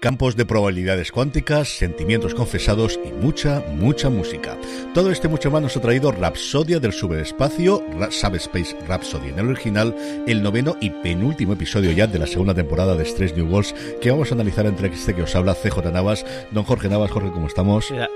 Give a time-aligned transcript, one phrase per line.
[0.00, 4.54] Campos de probabilidades cuánticas, sentimientos confesados y mucha, mucha música.
[4.92, 9.96] Todo este mucho más nos ha traído Rapsodia del Subespacio, Subspace Rhapsody en el original,
[10.26, 14.10] el noveno y penúltimo episodio ya de la segunda temporada de Stress New Worlds, que
[14.10, 17.10] vamos a analizar entre este que os habla CJ Navas, don Jorge Navas.
[17.10, 17.86] Jorge, ¿cómo estamos?
[17.86, 18.10] Sea,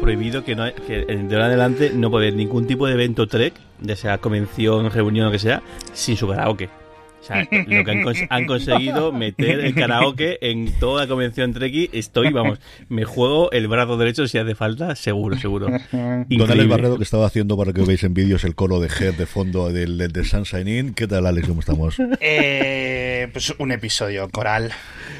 [0.00, 3.54] prohibido que, no, que de ahora adelante no puede haber ningún tipo de evento Trek,
[3.80, 5.60] ya sea convención, reunión o lo que sea,
[5.92, 6.85] sin su karaoke.
[7.26, 11.52] O sea, lo que han, cons- han conseguido meter el karaoke en toda la convención
[11.52, 15.66] Treki, estoy, vamos, me juego el brazo derecho si hace falta, seguro, seguro.
[15.90, 16.68] Don Alex.
[16.68, 19.72] Barredo, que estaba haciendo para que veáis en vídeos el coro de Head de fondo
[19.72, 20.94] del, del, del Sunshine Inn.
[20.94, 21.48] ¿Qué tal, Alex?
[21.48, 21.96] ¿Cómo estamos?
[22.20, 24.70] Eh, pues un episodio coral,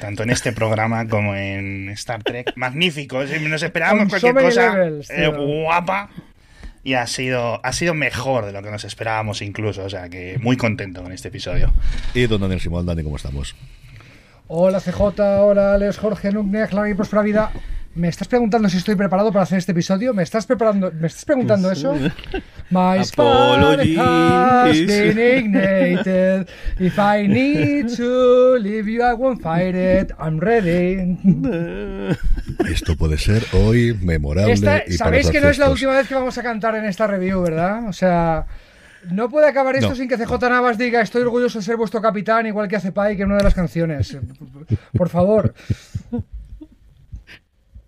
[0.01, 2.53] tanto en este programa como en Star Trek.
[2.55, 6.11] Magnífico, sí, nos esperábamos cualquier cosa levels, eh, guapa
[6.87, 10.39] y ha sido, ha sido mejor de lo que nos esperábamos incluso, o sea que
[10.41, 11.73] muy contento con este episodio.
[12.15, 13.57] Y don Daniel Simón, Dani, ¿cómo estamos?
[14.47, 15.01] Hola CJ,
[15.41, 17.51] hola Alex, Jorge, Nugnek, la y próspera vida.
[17.97, 20.13] ¿Me estás preguntando si estoy preparado para hacer este episodio?
[20.13, 20.93] ¿Me estás preparando?
[20.93, 21.95] ¿Me estás preguntando eso?
[22.71, 26.47] My spark has been ignited.
[26.79, 30.13] If I need to leave you, I won't fight it.
[30.19, 31.17] I'm ready.
[32.71, 34.53] Esto puede ser hoy memorable.
[34.53, 37.07] Esta- y Sabéis que no es la última vez que vamos a cantar en esta
[37.07, 37.89] review, ¿verdad?
[37.89, 38.45] O sea,
[39.11, 39.95] no puede acabar esto No.
[39.97, 43.17] sin que CJ Navas diga estoy orgulloso de ser vuestro capitán, igual que hace Pai
[43.17, 44.19] que en una de las canciones.
[44.95, 45.55] Por favor.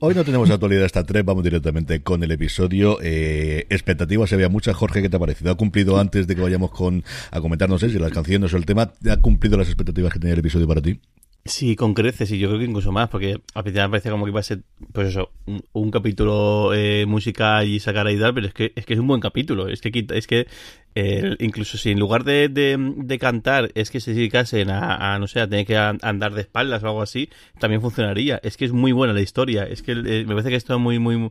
[0.01, 2.99] Hoy no tenemos actualidad esta tres, vamos directamente con el episodio.
[3.03, 4.77] Eh, expectativas, se había muchas.
[4.77, 5.51] Jorge, ¿qué te ha parecido?
[5.51, 8.57] ¿Ha cumplido antes de que vayamos con a comentar, no sé si las canciones o
[8.57, 11.01] el tema, ¿ha cumplido las expectativas que tenía el episodio para ti?
[11.44, 14.26] Sí, con creces, y yo creo que incluso más, porque al final me parecía como
[14.26, 18.19] que iba a ser, pues eso, un, un capítulo eh, musical y sacar ahí y
[18.21, 19.66] tal, pero es que es que es un buen capítulo.
[19.69, 20.47] Es que es que
[20.94, 25.19] eh, incluso si en lugar de, de, de cantar es que se dedicasen a, a,
[25.19, 28.38] no sé, a tener que an- andar de espaldas o algo así, también funcionaría.
[28.43, 29.65] Es que es muy buena la historia.
[29.65, 31.31] Es que eh, me parece que está muy, muy, muy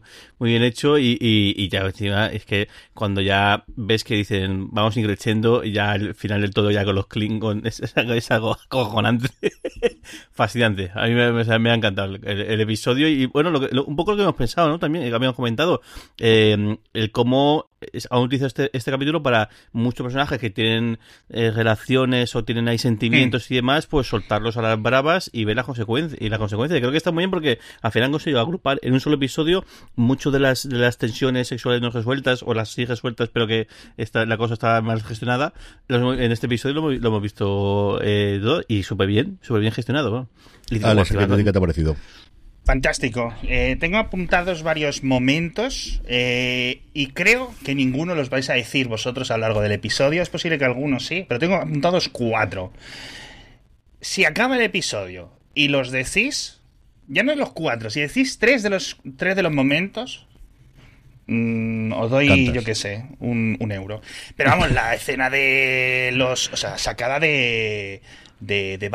[0.50, 4.98] bien hecho y, y, y ya encima es que cuando ya ves que dicen vamos
[4.98, 9.28] increciendo y ya al final del todo ya con los Klingon es, es algo acojonante.
[10.32, 10.92] Fascinante.
[10.94, 13.86] A mí me, me- me ha encantado el, el episodio y bueno, lo que- lo-
[13.86, 14.80] un poco lo que hemos pensado, ¿no?
[14.80, 15.82] También, que habíamos comentado,
[16.20, 20.98] eh, el cómo es- han utilizado este, este capítulo para muchos personajes que tienen
[21.30, 25.56] eh, relaciones o tienen ahí sentimientos y demás, pues soltarlos a las bravas y ver
[25.56, 26.20] las consecuencias.
[26.22, 28.94] Y la consecuencia, creo que está muy bien porque al final han conseguido agrupar en
[28.94, 29.64] un solo episodio
[29.96, 33.68] mucho de las, de las tensiones sexuales no resueltas o las sí resueltas, pero que
[33.98, 35.54] esta, la cosa está mal gestionada.
[35.88, 39.62] Los en este episodio lo, hemos- lo hemos visto eh, todo y súper bien, súper
[39.62, 39.87] bien gestionado.
[40.70, 41.96] ¿Qué, qué te ha parecido?
[42.68, 43.34] Fantástico.
[43.44, 49.32] Eh, tengo apuntados varios momentos eh, y creo que ninguno los vais a decir vosotros
[49.32, 50.22] a lo largo del episodio.
[50.22, 52.74] Es posible que algunos sí, pero tengo apuntados cuatro.
[54.02, 56.60] Si acaba el episodio y los decís,
[57.08, 60.28] ya no los cuatro, si decís tres de los, tres de los momentos,
[61.28, 62.54] mm, os doy, Cantas.
[62.54, 64.02] yo qué sé, un, un euro.
[64.36, 66.52] Pero vamos, la escena de los.
[66.52, 68.02] O sea, sacada de.
[68.40, 68.92] De, de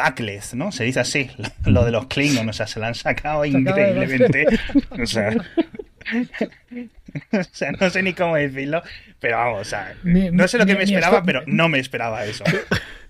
[0.55, 0.71] ¿no?
[0.73, 1.31] Se dice así,
[1.65, 4.47] lo de los Klingon, o sea, se la han sacado increíblemente.
[4.91, 5.35] O sea,
[7.33, 8.83] o sea, no sé ni cómo decirlo,
[9.21, 11.69] pero vamos, o sea, Mi- no sé lo que mi- me mi esperaba, pero no
[11.69, 12.45] me esperaba eso.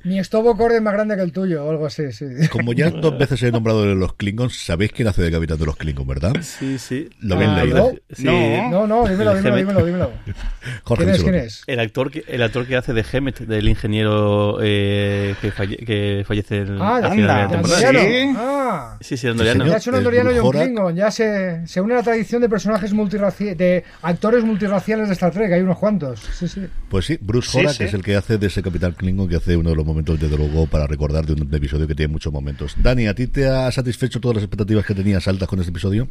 [0.04, 2.24] Mi estobo core es más grande que el tuyo, o algo así, sí.
[2.50, 5.64] Como ya dos veces he nombrado de los Klingons, sabéis quién hace de capitán de
[5.66, 6.32] los Klingons, ¿verdad?
[6.40, 7.08] Sí, sí.
[7.20, 7.76] Lo habéis Ah, leído.
[7.92, 7.98] ¿no?
[8.16, 8.24] Sí.
[8.68, 10.10] No, no, dímelo, dímelo, dímelo, dímelo.
[10.82, 11.22] Jorge, ¿Quién es?
[11.22, 11.62] ¿Quién es?
[11.68, 16.24] El actor, que, el actor que hace de Hemet, del ingeniero eh, que, falle- que
[16.26, 17.78] fallece en Ah, al de final de la anda, temporada.
[17.80, 17.86] ¿sí?
[17.86, 18.38] Andoriano.
[18.40, 18.96] Ah.
[19.00, 19.66] Sí, sí, andoriano.
[19.68, 20.50] Ya es un andoriano y un.
[20.50, 22.92] Klingon, ya se, se une a la tradición de personajes
[23.54, 26.20] multiraciales, de actores multirraciales de Star Trek, hay unos cuantos.
[26.20, 26.62] Sí, sí.
[26.88, 27.84] Pues sí, Bruce Sí, Horak sí.
[27.84, 30.28] es el que hace de ese capitán Klingon que hace uno de los momentos de
[30.28, 32.74] luego para recordar de un episodio que tiene muchos momentos.
[32.78, 36.08] Dani, ¿a ti te ha satisfecho todas las expectativas que tenías altas con este episodio?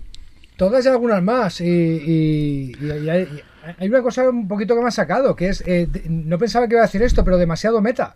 [0.57, 1.61] Todas y algunas más.
[1.61, 3.41] Y, y- y- y hay, y
[3.79, 6.67] hay una cosa un poquito que me ha sacado, que es, eh, de- no pensaba
[6.67, 8.15] que iba a decir esto, pero demasiado meta.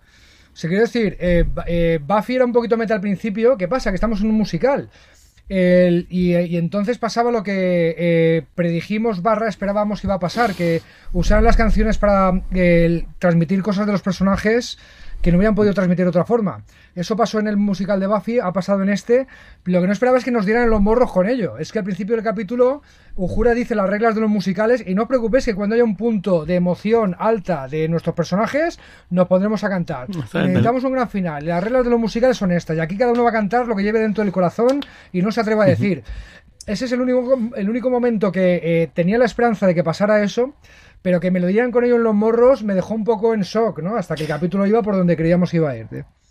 [0.53, 3.89] O sea, quiero decir, eh, eh, Buffy era un poquito meta al principio, ¿qué pasa?
[3.91, 4.89] Que estamos en un musical.
[5.47, 10.81] El- y, entonces pasaba lo que eh, predijimos barra esperábamos iba a pasar, que
[11.13, 14.77] usaran las canciones para eh, transmitir cosas de los personajes
[15.21, 16.63] que no hubieran podido transmitir de otra forma.
[16.93, 19.27] Eso pasó en el musical de Buffy, ha pasado en este.
[19.63, 21.57] Lo que no esperaba es que nos dieran los morros con ello.
[21.57, 22.81] Es que al principio del capítulo,
[23.15, 25.97] Ujura dice las reglas de los musicales y no os preocupéis que cuando haya un
[25.97, 28.79] punto de emoción alta de nuestros personajes,
[29.09, 30.09] nos pondremos a cantar.
[30.09, 31.45] Necesitamos un gran final.
[31.45, 32.77] Las reglas de los musicales son estas.
[32.77, 34.81] Y aquí cada uno va a cantar lo que lleve dentro del corazón
[35.11, 36.03] y no se atreva a decir.
[36.67, 40.23] Ese es el único, el único momento que eh, tenía la esperanza de que pasara
[40.23, 40.55] eso,
[41.05, 43.41] pero que me lo dieran con ello en los morros me dejó un poco en
[43.41, 43.95] shock, ¿no?
[43.95, 45.85] Hasta que el capítulo iba por donde creíamos iba a ir.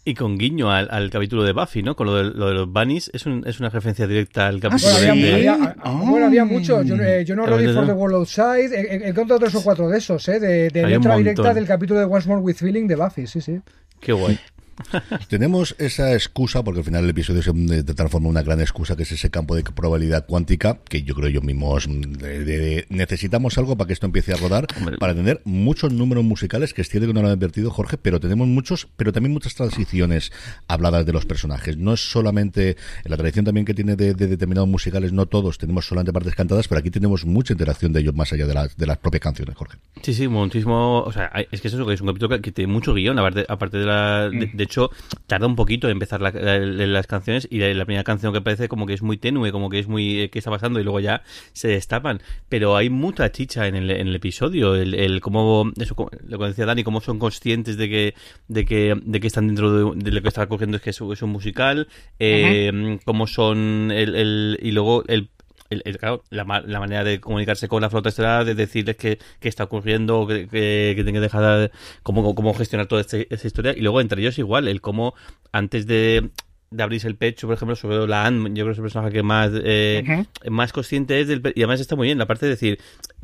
[0.04, 1.94] Y con guiño al, al capítulo de Buffy, ¿no?
[1.94, 4.92] Con lo de, lo de los bunnies, es, un- es una referencia directa al capítulo
[4.94, 5.34] Bueno, había, de...
[5.48, 6.00] había- Ah.
[6.04, 6.84] bueno, había muchos.
[6.86, 8.66] Yo, eh, yo no Ah, ready for the world outside.
[8.74, 10.40] He, he- he encontrado tres o cuatro de esos, ¿eh?
[10.40, 13.60] De, de letra directa del capítulo de Once More with Feeling de Buffy, sí, sí.
[14.00, 14.38] Qué guay.
[15.28, 18.96] Tenemos esa excusa, porque al final el episodio se eh, transforma en una gran excusa,
[18.96, 22.86] que es ese campo de probabilidad cuántica, que yo creo ellos mismos mm, de- de-
[22.88, 24.96] necesitamos algo para que esto empiece a rodar, Hombre.
[24.98, 28.20] para tener muchos números musicales, que es cierto que no lo han advertido Jorge, pero
[28.20, 30.32] tenemos muchos, pero también muchas transiciones
[30.68, 31.76] habladas de los personajes.
[31.76, 32.70] No es solamente,
[33.04, 36.34] en la tradición también que tiene de, de determinados musicales, no todos, tenemos solamente partes
[36.34, 39.20] cantadas, pero aquí tenemos mucha interacción de ellos más allá de las, de las propias
[39.22, 39.78] canciones, Jorge.
[40.02, 41.00] Sí, sí, muchísimo.
[41.02, 43.18] O sea, es que es eso, que es un capítulo que, que tiene mucho guion,
[43.18, 44.28] aparte, aparte de la.
[44.30, 44.90] De, de hecho,
[45.26, 48.66] tarda un poquito en empezar la- la- las canciones y la, primera canción que parece
[48.68, 50.20] como que es muy tenue, como que es muy.
[50.22, 50.80] eh, ¿Qué está pasando?
[50.80, 51.22] Y luego ya
[51.52, 52.20] se destapan.
[52.48, 54.74] Pero hay mucha chicha en el, en el episodio.
[54.74, 55.70] El, el cómo.
[55.78, 55.94] Eso,
[56.26, 58.14] lo que decía Dani, cómo son conscientes de que,
[58.48, 61.00] de que, de que están dentro de, de lo que está cogiendo es que es,
[61.00, 61.88] es un musical.
[62.18, 63.90] Eh, Cómo son.
[63.92, 65.28] El, el- y luego el
[65.70, 69.18] el- el- claro, la, la manera de comunicarse con la flota estelar, de decirles que,
[69.40, 71.70] que está ocurriendo, que, que, que tienen que dejar
[72.02, 73.72] cómo, cómo gestionar toda este- esta historia.
[73.76, 75.14] Y luego entre ellos igual, el cómo
[75.52, 76.30] antes de,
[76.70, 79.12] de abrirse el pecho, por ejemplo, sobre la Anne, yo creo que es el personaje
[79.12, 80.02] que más, eh,
[80.50, 81.40] más consciente es del...
[81.54, 82.78] Y además está muy bien, la parte de decir,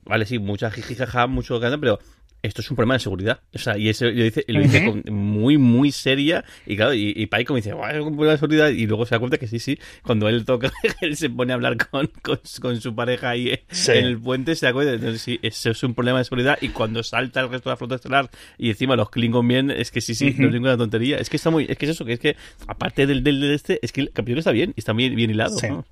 [0.04, 1.98] vale, sí, mucha jiji, jaja, mucho ganas, pero
[2.42, 3.40] esto es un problema de seguridad.
[3.54, 6.44] O sea, y eso lo dice, lo dice con- muy, muy seria.
[6.66, 8.68] Y claro, y, y Pike como dice, "Buah, es un problema de seguridad.
[8.70, 9.78] Y luego se da cuenta que sí, sí.
[10.02, 10.70] Cuando él toca,
[11.00, 13.92] él se pone a hablar con, con, con su pareja ahí Sí.
[13.92, 14.94] en el puente, se da cuenta.
[14.94, 16.58] Entonces, sí, eso es un problema de seguridad.
[16.60, 19.90] Y cuando salta el resto de la flota estelar y encima los Klingon bien, es
[19.90, 21.18] que sí, sí, no es ninguna tontería.
[21.18, 23.50] Es que está muy, es que es eso, que es que aparte del, del, del
[23.52, 25.58] este, es que el capítulo está bien, y está bien, bien hilado.
[25.58, 25.66] Sí.
[25.68, 25.84] ¿no?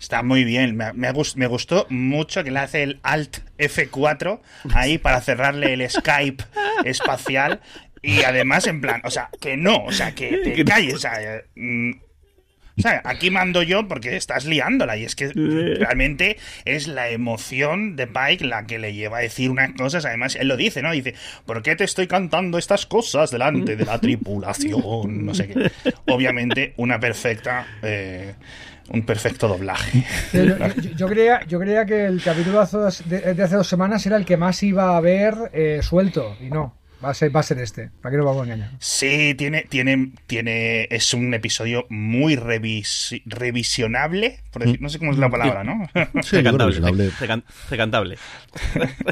[0.00, 0.76] Está muy bien.
[0.76, 4.40] Me, me, gust- me gustó mucho que le hace el Alt F4
[4.74, 6.42] ahí para cerrarle el Skype
[6.84, 7.60] espacial.
[8.02, 10.94] Y además, en plan, o sea, que no, o sea, que te calles.
[10.94, 11.18] O sea,
[11.54, 11.90] mm,
[12.78, 14.96] o sea, aquí mando yo porque estás liándola.
[14.96, 15.30] Y es que
[15.78, 20.06] realmente es la emoción de Pike la que le lleva a decir unas cosas.
[20.06, 20.92] Además, él lo dice, ¿no?
[20.92, 21.14] Dice,
[21.44, 25.26] ¿por qué te estoy cantando estas cosas delante de la tripulación?
[25.26, 25.70] No sé qué.
[26.06, 27.66] Obviamente, una perfecta.
[27.82, 28.32] eh,
[28.90, 30.04] un perfecto doblaje.
[30.32, 33.42] Yo, yo- yo- yo creía, yo creía que el capítulo de hace dos, de- de
[33.42, 36.36] hace dos semanas era el que más iba a haber eh, suelto.
[36.40, 37.90] Y no, va a ser, va a ser este.
[38.02, 38.70] ¿Para qué nos vamos a engañar?
[38.78, 45.12] Sí, tiene, tiene, tiene, es un episodio muy revisi- revisionable, por decir- no sé cómo
[45.12, 45.88] es la palabra, ¿no?
[46.22, 47.10] Sí, que Recantable.
[47.70, 48.16] Recantable.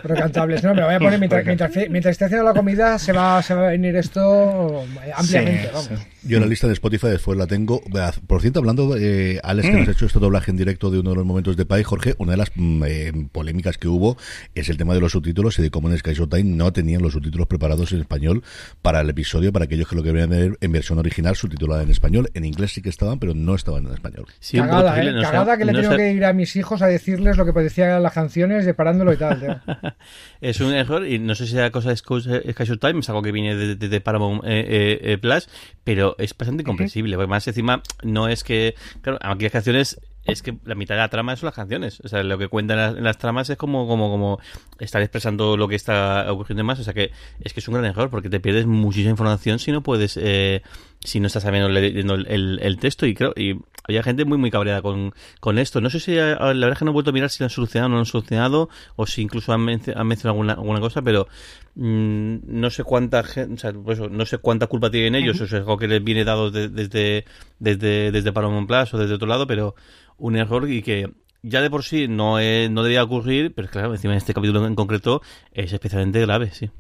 [0.05, 0.63] Recantables.
[0.63, 3.43] No, me lo voy a poner mientras, mientras, mientras esté haciendo la comida, se va,
[3.43, 5.63] se va a venir esto eh, ampliamente.
[5.63, 5.87] Sí, vamos.
[5.89, 5.95] sí.
[6.29, 7.81] Yo en la lista de Spotify después la tengo.
[8.27, 11.11] Por cierto, hablando, eh, Alex, que nos ha hecho este doblaje en directo de uno
[11.11, 14.17] de los momentos de Pai, Jorge, una de las mm, eh, polémicas que hubo
[14.55, 17.13] es el tema de los subtítulos y de cómo en Sky Showtime no tenían los
[17.13, 18.43] subtítulos preparados en español
[18.83, 22.31] para el episodio, para aquellos que lo querían ver en versión original subtitulada en español.
[22.35, 24.27] En inglés sí que estaban, pero no estaban en español.
[24.41, 25.15] Sí, Cagada, ¿eh?
[25.23, 28.03] Cagada que le no tengo que ir a mis hijos a decirles lo que decían
[28.03, 29.63] las canciones, separándolo y tal.
[30.41, 33.33] Es un error y no sé si la cosa es Sky Time, es algo que
[33.33, 35.49] viene de, de- de Paramount eh, eh, Plus,
[35.85, 37.17] pero es bastante incomprensible.
[37.17, 41.01] Porque más encima no es que, claro, aquí las canciones es que la mitad de
[41.01, 42.01] la trama son las canciones.
[42.05, 44.39] O sea, lo que cuentan en las, tramas es como, como, como
[44.79, 46.79] estar expresando lo que está ocurriendo más.
[46.79, 49.73] O sea, que es que es un gran error porque te pierdes muchísima información si
[49.73, 50.63] no puedes, eh,
[51.05, 53.07] si no estás sabiendo leyendo el, el, texto.
[53.07, 53.57] Y creo, y
[53.89, 55.81] había gente muy, muy cabreada con, con esto.
[55.81, 57.51] No sé si, la verdad es que no he vuelto a mirar si lo han
[57.51, 61.29] solucionado o no lo han solucionado, o si incluso han, mencionado alguna, alguna cosa, pero
[61.75, 65.47] mm, no sé cuánta gente, o sea, pues no sé cuánta culpa tienen ellos, o
[65.47, 67.25] sea, es algo que les viene dado desde,
[67.59, 69.75] desde, desde Paramount Plus o desde otro lado, pero
[70.19, 71.11] un error y que
[71.43, 74.75] ya de por sí no, no debía ocurrir, pero claro, encima en este capítulo en
[74.75, 76.71] concreto es especialmente grave, sí.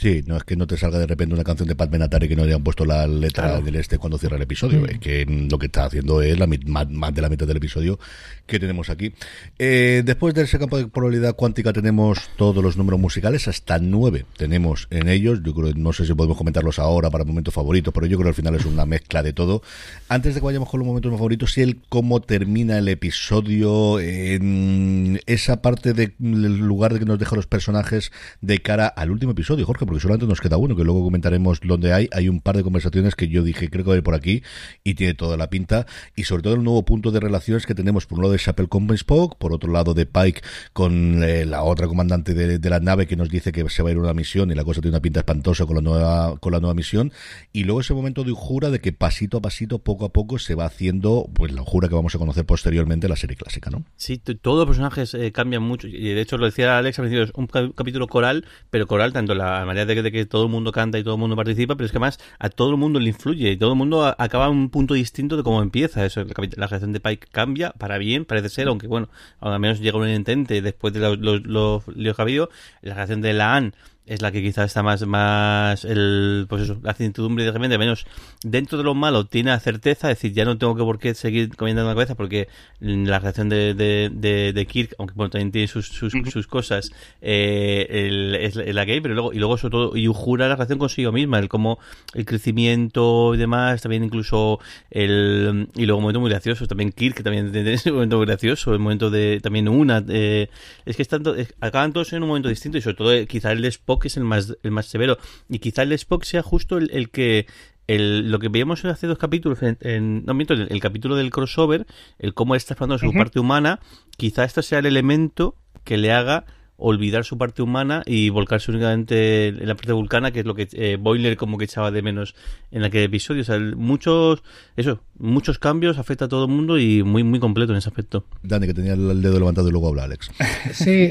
[0.00, 2.36] Sí, no es que no te salga de repente una canción de Pat Menatari que
[2.36, 4.86] no hayan puesto la letra del este cuando cierra el episodio.
[4.86, 7.98] Es que lo que está haciendo es la, más, más, de la mitad del episodio
[8.46, 9.12] que tenemos aquí.
[9.58, 14.24] Eh, después de ese campo de probabilidad cuántica tenemos todos los números musicales, hasta nueve
[14.36, 15.40] tenemos en ellos.
[15.42, 18.28] Yo creo, no sé si podemos comentarlos ahora para momentos favoritos, pero yo creo que
[18.28, 19.62] al final es una mezcla de todo.
[20.08, 25.20] Antes de que vayamos con los momentos favoritos, si el cómo termina el episodio, en
[25.26, 29.66] esa parte del lugar de que nos deja los personajes de cara al último episodio,
[29.66, 32.10] Jorge porque solamente nos queda uno, que luego comentaremos dónde hay.
[32.12, 34.42] Hay un par de conversaciones que yo dije, creo que voy por aquí,
[34.84, 35.86] y tiene toda la pinta.
[36.14, 38.68] Y sobre todo el nuevo punto de relaciones que tenemos, por un lado de Chapel
[38.68, 40.42] con Spock, por otro lado de Pike
[40.74, 43.92] con eh, la otra comandante de, la nave que nos dice que se va a
[43.92, 46.52] ir a una misión y la cosa tiene una pinta espantosa con la nueva, con
[46.52, 47.12] la nueva misión.
[47.52, 50.54] Y luego ese momento de jura de que pasito a pasito, poco a poco, se
[50.54, 53.84] va haciendo pues la jura que vamos a conocer posteriormente en la serie clásica, ¿no?
[53.96, 55.88] Sí, todos los personajes eh, cambian mucho.
[55.88, 59.34] Y de hecho lo decía Alex al principio, es un capítulo coral, pero coral tanto
[59.34, 61.92] la manera de, que todo el mundo canta y todo el mundo participa, pero es
[61.92, 64.70] que además a todo el mundo le influye y todo el mundo acaba en un
[64.70, 66.04] punto distinto de cómo empieza.
[66.04, 69.08] Eso, la relación de Pike cambia para bien, parece ser, aunque bueno,
[69.40, 72.50] al menos llega un intente después de los, los, los ha habido.
[72.82, 73.74] La relación de Laan
[74.08, 78.06] es la que quizás está más, más el, pues eso, la certidumbre de repente, menos
[78.42, 81.14] dentro de lo malo tiene la certeza, es decir, ya no tengo que por qué
[81.14, 82.48] seguir comiendo la cabeza porque
[82.80, 88.40] la reacción de, de, de, Kirk, aunque bueno, también tiene sus, sus, sus cosas, eh,
[88.40, 91.12] es, la que hay, pero luego, y luego sobre todo, y jura la relación consigo
[91.12, 91.78] misma, el cómo
[92.14, 94.58] el crecimiento y demás, también incluso
[94.90, 98.72] el, y luego un momento muy gracioso, también Kirk, también tiene ese momento muy gracioso,
[98.72, 100.48] el momento de, también una, eh,
[100.86, 101.22] es que están,
[101.60, 104.16] acaban todos en un momento distinto y sobre todo quizá el de Spock que es
[104.16, 105.18] el más, el más severo.
[105.48, 107.46] Y quizá el Spock sea justo el, que
[107.86, 111.86] el, lo que veíamos hace dos capítulos, en, no miento, el, capítulo del crossover,
[112.18, 113.80] el cómo está explorando su parte humana,
[114.16, 116.44] quizá esto sea el elemento que le haga
[116.78, 120.68] olvidar su parte humana y volcarse únicamente en la parte vulcana, que es lo que
[120.72, 122.36] eh, Boiler como que echaba de menos
[122.70, 123.42] en aquel episodio.
[123.42, 124.44] O sea, muchos,
[124.76, 128.24] eso, muchos cambios, afecta a todo el mundo y muy, muy completo en ese aspecto.
[128.42, 130.30] Dani, que tenía el dedo levantado y luego habla Alex.
[130.72, 131.08] Sí,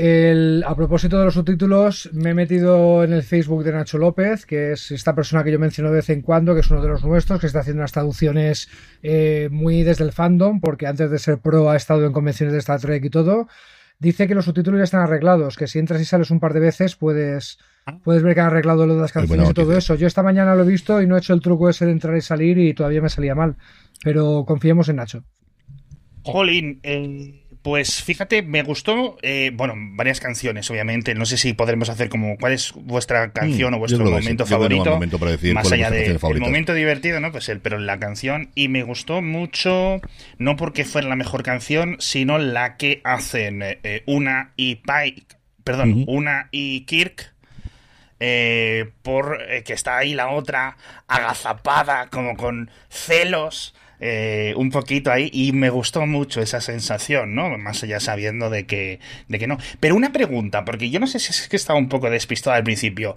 [0.66, 4.72] a propósito de los subtítulos, me he metido en el Facebook de Nacho López, que
[4.72, 7.04] es esta persona que yo menciono de vez en cuando, que es uno de los
[7.04, 8.70] nuestros, que está haciendo unas traducciones
[9.04, 12.60] eh, muy desde el fandom, porque antes de ser pro ha estado en convenciones de
[12.60, 13.48] Star Trek y todo.
[14.00, 16.60] Dice que los subtítulos ya están arreglados, que si entras y sales un par de
[16.60, 17.98] veces puedes, ah.
[18.04, 19.96] puedes ver que han arreglado lo de las canciones y todo eso.
[19.96, 22.16] Yo esta mañana lo he visto y no he hecho el truco ese de entrar
[22.16, 23.56] y salir y todavía me salía mal.
[24.04, 25.24] Pero confiemos en Nacho.
[26.22, 31.14] Jolín, eh, pues fíjate, me gustó, eh, bueno, varias canciones, obviamente.
[31.16, 34.98] No sé si podremos hacer como cuál es vuestra canción o vuestro momento favorito.
[35.54, 37.30] más allá del momento divertido, ¿no?
[37.34, 38.52] Pues el, pero la canción.
[38.56, 40.00] Y me gustó mucho,
[40.38, 46.06] no porque fuera la mejor canción, sino la que hacen eh, una y Pike, perdón,
[46.08, 47.34] una y Kirk.
[48.22, 50.78] Eh, por que está ahí la otra
[51.10, 57.58] agazapada, como con celos eh, un poquito ahí y me gustó mucho esa sensación, ¿no?
[57.58, 59.58] Más allá sabiendo de que, de que no.
[59.80, 62.64] Pero una pregunta, porque yo no sé si es que estaba un poco despistado al
[62.64, 63.16] principio.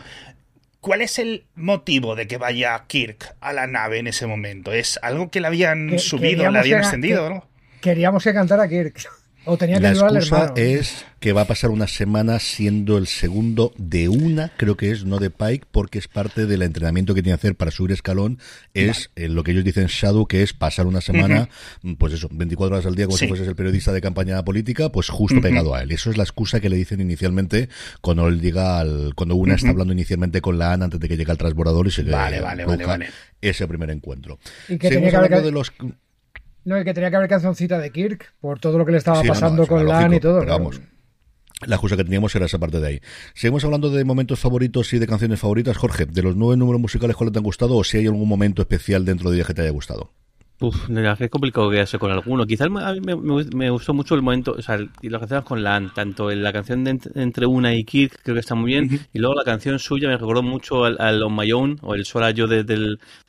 [0.80, 4.72] ¿Cuál es el motivo de que vaya Kirk a la nave en ese momento?
[4.72, 7.28] ¿Es algo que le habían subido, le habían extendido?
[7.28, 7.46] ¿no?
[7.82, 8.96] Queríamos que cantara Kirk.
[9.44, 13.72] O tenía que la excusa es que va a pasar una semana siendo el segundo
[13.76, 17.36] de una, creo que es, no de Pike, porque es parte del entrenamiento que tiene
[17.36, 18.38] que hacer para subir escalón.
[18.74, 21.48] Es eh, lo que ellos dicen Shadow, que es pasar una semana,
[21.98, 25.08] pues eso, 24 horas al día, como si fueses el periodista de campaña política, pues
[25.08, 25.90] justo pegado a él.
[25.90, 27.68] Eso es la excusa que le dicen inicialmente
[28.00, 31.16] cuando él diga, al, cuando una está hablando inicialmente con la Ana antes de que
[31.16, 33.08] llegue al transbordador y se vale, vale, vale,
[33.40, 34.38] ese primer encuentro.
[34.68, 35.72] Y que Seguimos hablando de los
[36.70, 39.22] no, el que tenía que haber cancioncita de Kirk por todo lo que le estaba
[39.24, 40.46] pasando con Lan y todo.
[40.46, 40.80] vamos.
[41.66, 43.00] La excusa que teníamos era esa parte de ahí.
[43.34, 45.76] Seguimos hablando de momentos favoritos y de canciones favoritas.
[45.76, 48.62] Jorge, de los nueve números musicales, ¿cuáles te han gustado o si hay algún momento
[48.62, 50.12] especial dentro de ella que te haya gustado?
[50.62, 52.44] Uf, es complicado quedarse con alguno.
[52.44, 55.62] Quizás a mí me, gustó mucho el momento, o sea, y lo que hacemos con
[55.62, 59.00] la tanto en la canción de entre una y Kirk, creo que está muy bien,
[59.14, 62.04] y luego la canción suya me recordó mucho al, al On My Own, o el
[62.04, 62.76] Sola Yo de, de,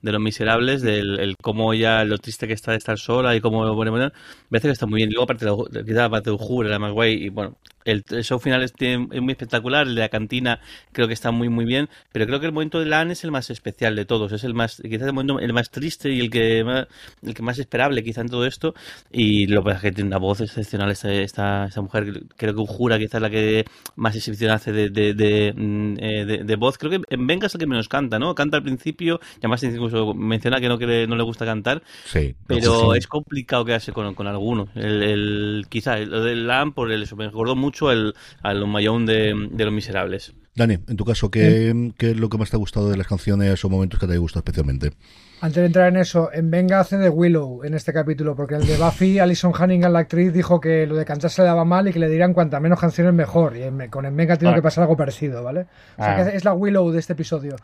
[0.01, 3.59] Los Miserables, del el cómo ella, lo triste que está de estar sola y cómo,
[3.75, 4.11] bueno, bueno,
[4.49, 5.09] me parece que está muy bien.
[5.09, 8.63] Y luego aparte la parte de Ujura, la más guay, y bueno, el, show final
[8.63, 10.59] es, muy espectacular, el de la cantina
[10.91, 13.31] creo que está muy muy bien, pero creo que el momento de Lan es el
[13.31, 16.29] más especial de todos, es el más, quizás el momento el más triste y el
[16.29, 16.87] que más,
[17.23, 18.73] el que más esperable quizá en todo esto,
[19.11, 23.21] y lo que que tiene una voz excepcional esta, esta, mujer, creo que jura quizás
[23.21, 27.47] la que más exhibición hace de, de, de, mm, eh, voz, creo que en Venga
[27.47, 28.35] es el que menos canta, ¿no?
[28.35, 32.35] Canta al principio, y además incluso menciona que no, que no le gusta cantar, sí,
[32.45, 37.03] pero es complicado quedarse con, con alguno, el, el, quizá lo de Lan por el,
[37.03, 38.13] eso me recordó mucho mucho el,
[38.43, 40.33] al mayón de, Los Miserables.
[40.53, 43.07] Dani, en tu caso, ¿qué, ¿qué, es lo que más te ha gustado de las
[43.07, 44.91] canciones o momentos que te haya gustado especialmente?
[45.39, 48.67] Antes de entrar en eso, en Venga hace de Willow en este capítulo, porque el
[48.67, 51.87] de Buffy, Alison Hannigan, la actriz, dijo que lo de cantar se le daba mal
[51.87, 53.55] y que le dirían cuanta menos canciones mejor.
[53.55, 55.67] Y con en Venga tiene que pasar algo parecido, ¿vale?
[55.97, 56.29] O sea, que ah.
[56.31, 57.55] es la Willow de este episodio.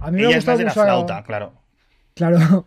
[0.00, 0.82] A mí me ha gustado mucho.
[0.82, 1.52] flauta, claro.
[2.14, 2.66] Claro.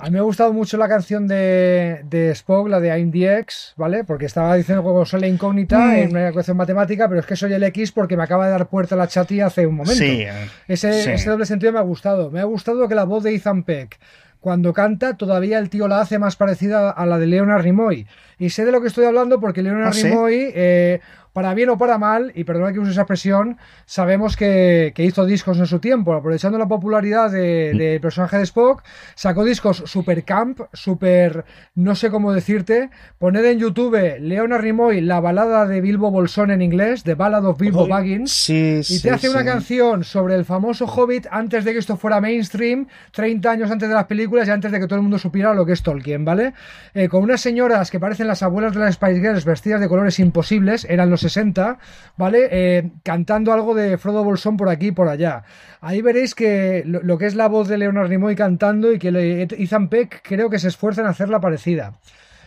[0.00, 3.38] A mí me ha gustado mucho la canción de, de Spock, la de I'm the
[3.40, 4.04] X, ¿vale?
[4.04, 5.94] Porque estaba diciendo que soy la incógnita mm.
[5.96, 8.68] en una ecuación matemática, pero es que soy el X porque me acaba de dar
[8.68, 9.98] puerta la chati hace un momento.
[9.98, 10.24] Sí,
[10.68, 12.30] ese, ese doble sentido me ha gustado.
[12.30, 13.98] Me ha gustado que la voz de Ethan Peck,
[14.38, 18.06] cuando canta, todavía el tío la hace más parecida a la de Leonard Nimoy.
[18.38, 21.00] Y sé de lo que estoy hablando porque Leonard ¿Ah, Nimoy eh,
[21.38, 25.56] para bien o para mal, y perdona que use esa expresión, sabemos que, hizo discos
[25.58, 28.02] en su tiempo, aprovechando la popularidad del de mm.
[28.02, 28.82] personaje de Spock,
[29.14, 31.44] sacó discos super camp, super,
[31.76, 36.60] no sé cómo decirte, poned en YouTube Leonard Nimoy, la balada de Bilbo Bolsón en
[36.60, 41.28] inglés, The Ballad of Bilbo Baggins, y te hace una canción sobre el famoso Hobbit
[41.30, 44.80] antes de que esto fuera mainstream, 30 años antes de las películas y antes de
[44.80, 46.52] que todo el mundo supiera lo que es Tolkien, ¿vale?
[46.94, 50.18] Eh, con unas señoras que parecen las abuelas de las Spice Girls vestidas de colores
[50.18, 51.78] imposibles, eran los 60,
[52.16, 52.48] ¿vale?
[52.50, 55.44] Eh, cantando algo de Frodo Bolsón por aquí y por allá.
[55.80, 59.88] Ahí veréis que lo, que es la voz de Leonard Nimoy cantando y que Ethan
[59.88, 61.94] Peck creo que se esfuerza en hacerla parecida.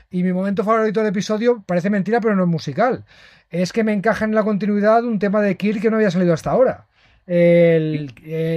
[0.10, 3.06] Y mi momento favorito del episodio parece mentira, pero no es musical.
[3.50, 6.34] Es que me encaja en la continuidad un tema de Kirk que no había salido
[6.34, 6.88] hasta ahora.
[7.28, 8.08] Eh,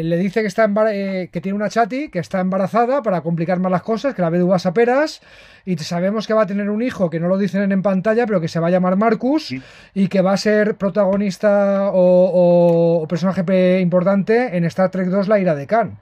[0.04, 3.70] le dice que, está eh, que tiene una chati, que está embarazada para complicar más
[3.70, 5.20] las cosas, que la uvas a peras,
[5.64, 8.40] y sabemos que va a tener un hijo, que no lo dicen en pantalla, pero
[8.40, 9.54] que se va a llamar Marcus,
[9.94, 15.54] y que va a ser protagonista o, personaje importante en Star Trek 2, La ira
[15.54, 15.98] de Khan.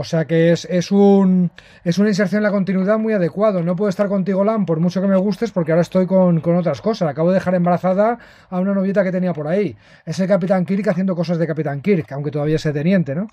[0.00, 1.50] O sea que es, es, un,
[1.82, 3.64] es una inserción en la continuidad muy adecuado.
[3.64, 6.54] No puedo estar contigo, Lan, por mucho que me gustes, porque ahora estoy con, con
[6.54, 7.08] otras cosas.
[7.08, 8.16] Acabo de dejar embarazada
[8.48, 9.76] a una novieta que tenía por ahí.
[10.06, 13.26] Es el Capitán Kirk haciendo cosas de Capitán Kirk, aunque todavía sea teniente, ¿no?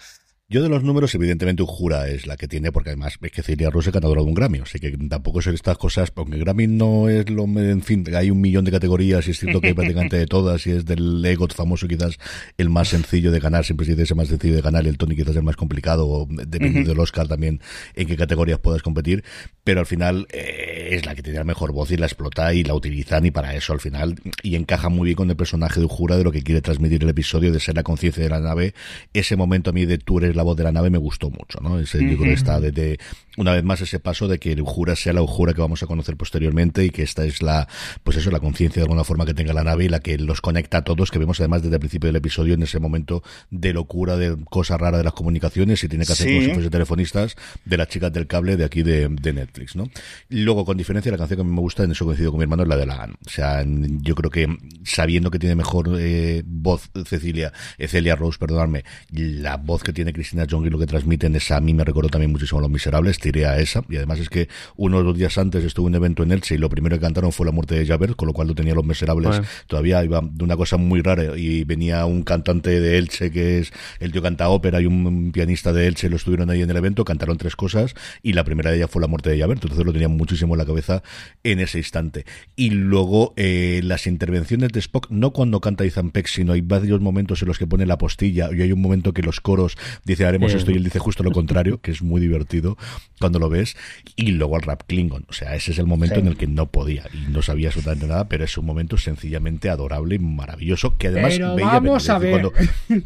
[0.47, 3.71] Yo de los números, evidentemente, jura es la que tiene, porque además es que Celia
[3.71, 7.09] Rose es ganadora de un Grammy, así que tampoco son estas cosas, porque Grammy no
[7.09, 10.17] es lo, en fin, hay un millón de categorías y es cierto que hay prácticamente
[10.17, 12.19] de todas y es del EGOT famoso quizás
[12.59, 15.15] el más sencillo de ganar, siempre se dice el más sencillo de ganar, el Tony
[15.15, 17.59] quizás el más complicado, dependiendo del Oscar también
[17.95, 19.23] en qué categorías puedas competir,
[19.63, 22.63] pero al final eh, es la que tiene la mejor voz y la explota y
[22.63, 25.87] la utilizan y para eso al final, y encaja muy bien con el personaje de
[25.87, 28.75] Jura de lo que quiere transmitir el episodio, de ser la conciencia de la nave,
[29.11, 31.59] ese momento a mí de tú eres la voz de la nave me gustó mucho,
[31.61, 31.79] ¿no?
[31.79, 32.97] Ese, Yo creo que está desde,
[33.37, 35.87] una vez más, ese paso de que el Ujura sea la Ujura que vamos a
[35.87, 37.67] conocer posteriormente y que esta es la,
[38.03, 40.41] pues eso, la conciencia de alguna forma que tenga la nave y la que los
[40.41, 43.73] conecta a todos, que vemos además desde el principio del episodio en ese momento de
[43.73, 47.35] locura, de cosa rara de las comunicaciones y tiene que hacer como si fuese telefonistas
[47.65, 49.89] de las chicas del cable de aquí de, Netflix, ¿no?
[50.29, 52.43] Luego, con diferencia, la canción que a mí me gusta, en eso coincido con mi
[52.43, 54.47] hermano, es la de la O sea, yo creo que
[54.83, 60.24] sabiendo que tiene mejor eh, voz Cecilia, Celia Rose, perdonadme, la voz que tiene Cristina
[60.49, 63.19] John y lo que transmiten esa a mí me recordó también muchísimo a Los Miserables,
[63.19, 65.95] tiré a esa, y además es que uno de los días antes estuve en un
[65.95, 68.33] evento en Elche y lo primero que cantaron fue la muerte de Javert, con lo
[68.33, 72.23] cual lo tenía Los Miserables, todavía iba de una cosa muy rara, y venía un
[72.23, 76.15] cantante de Elche que es, el tío canta ópera y un pianista de Elche, lo
[76.15, 79.07] estuvieron ahí en el evento, cantaron tres cosas, y la primera de ellas fue la
[79.07, 81.03] muerte de Javert, entonces lo tenía muchísimo en la cabeza
[81.43, 82.25] en ese instante.
[82.55, 87.01] Y luego eh, las intervenciones de Spock, no cuando canta Ethan Peck, sino hay varios
[87.01, 89.77] momentos en los que pone la postilla, y hay un momento que los coros
[90.15, 92.77] dice haremos esto y él dice justo lo contrario, que es muy divertido
[93.19, 93.75] cuando lo ves,
[94.15, 95.25] y luego el rap Klingon.
[95.29, 98.07] O sea, ese es el momento en el que no podía y no sabía absolutamente
[98.07, 102.31] nada, pero es un momento sencillamente adorable y maravilloso, que además veía vamos a ver.
[102.31, 102.53] cuando...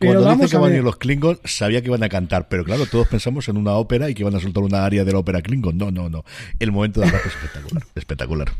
[0.00, 2.86] Cuando dice que van a ir los Klingon, sabía que iban a cantar, pero claro,
[2.86, 5.42] todos pensamos en una ópera y que iban a soltar una área de la ópera
[5.42, 5.76] Klingon.
[5.76, 6.24] No, no, no.
[6.58, 7.82] El momento de rap es espectacular.
[7.94, 8.52] espectacular.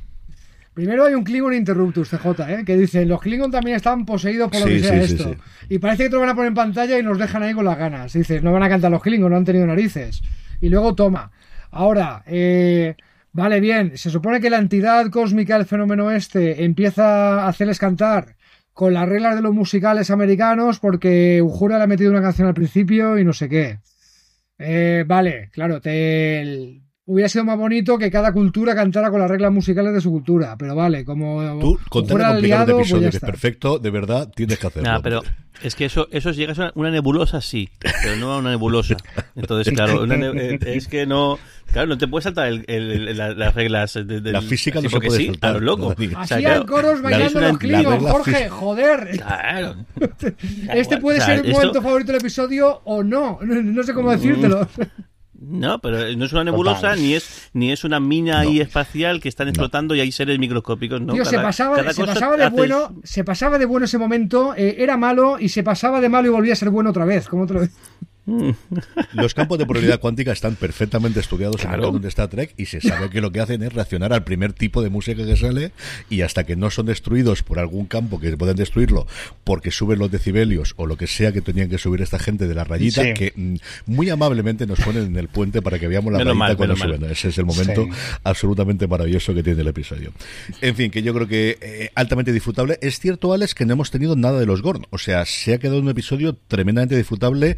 [0.73, 2.65] Primero hay un Klingon Interruptus, CJ, ¿eh?
[2.65, 5.35] que dice, los Klingon también están poseídos por lo que sea esto.
[5.69, 7.65] y parece que te lo van a poner en pantalla y nos dejan ahí con
[7.65, 8.13] las ganas.
[8.13, 10.23] Dices, no van a cantar los Klingon, no han tenido narices.
[10.61, 11.33] Y luego toma.
[11.73, 12.95] Ahora, eh,
[13.33, 18.37] vale, bien, se supone que la entidad cósmica del fenómeno este empieza a hacerles cantar
[18.73, 22.55] con las reglas de los musicales americanos porque Ujura le ha metido una canción al
[22.55, 23.81] principio y no sé qué.
[24.59, 29.53] Eh, vale, claro, te, hubiera sido más bonito que cada cultura cantara con las reglas
[29.53, 30.57] musicales de su cultura.
[30.59, 34.59] Pero vale, como tú con fuera aliado, pues episodio que es perfecto, de verdad tienes
[34.59, 34.91] que hacerlo.
[34.91, 35.23] Nah, pero
[35.63, 38.97] es que eso, eso llega a una nebulosa, sí, pero no a una nebulosa.
[39.37, 41.39] Entonces, claro, eh, es que no.
[41.73, 45.19] Claro, no te puedes saltar el, el, las reglas de, la física no se puede
[45.19, 45.53] sí, saltar.
[45.53, 45.95] Claro, loco.
[46.17, 49.11] Así hay coros bailando los clinos, Jorge, joder.
[49.17, 49.77] Claro.
[50.75, 53.39] Este puede ser un momento favorito del episodio o no.
[53.43, 54.67] No sé cómo decírtelo.
[55.41, 59.29] No, pero no es una nebulosa ni es ni es una mina ahí espacial que
[59.31, 61.01] están explotando y hay seres microscópicos.
[61.01, 64.99] No, se pasaba, se pasaba de bueno, se pasaba de bueno ese momento, eh, era
[64.99, 67.61] malo y se pasaba de malo y volvía a ser bueno otra vez, como otra
[67.61, 67.71] vez.
[69.13, 72.67] Los campos de probabilidad cuántica están perfectamente estudiados en el canon de Star Trek y
[72.67, 75.73] se sabe que lo que hacen es reaccionar al primer tipo de música que sale
[76.09, 79.07] y hasta que no son destruidos por algún campo que pueden destruirlo
[79.45, 82.55] porque suben los decibelios o lo que sea que tenían que subir esta gente de
[82.55, 83.55] la rayita que mm,
[83.87, 87.05] muy amablemente nos ponen en el puente para que veamos la rayita cuando suben.
[87.05, 87.87] Ese es el momento
[88.25, 90.13] absolutamente maravilloso que tiene el episodio.
[90.61, 92.79] En fin, que yo creo que eh, altamente disfrutable.
[92.83, 94.87] Es cierto, Alex, que no hemos tenido nada de los Gorn.
[94.91, 97.57] O sea, se ha quedado un episodio tremendamente disfrutable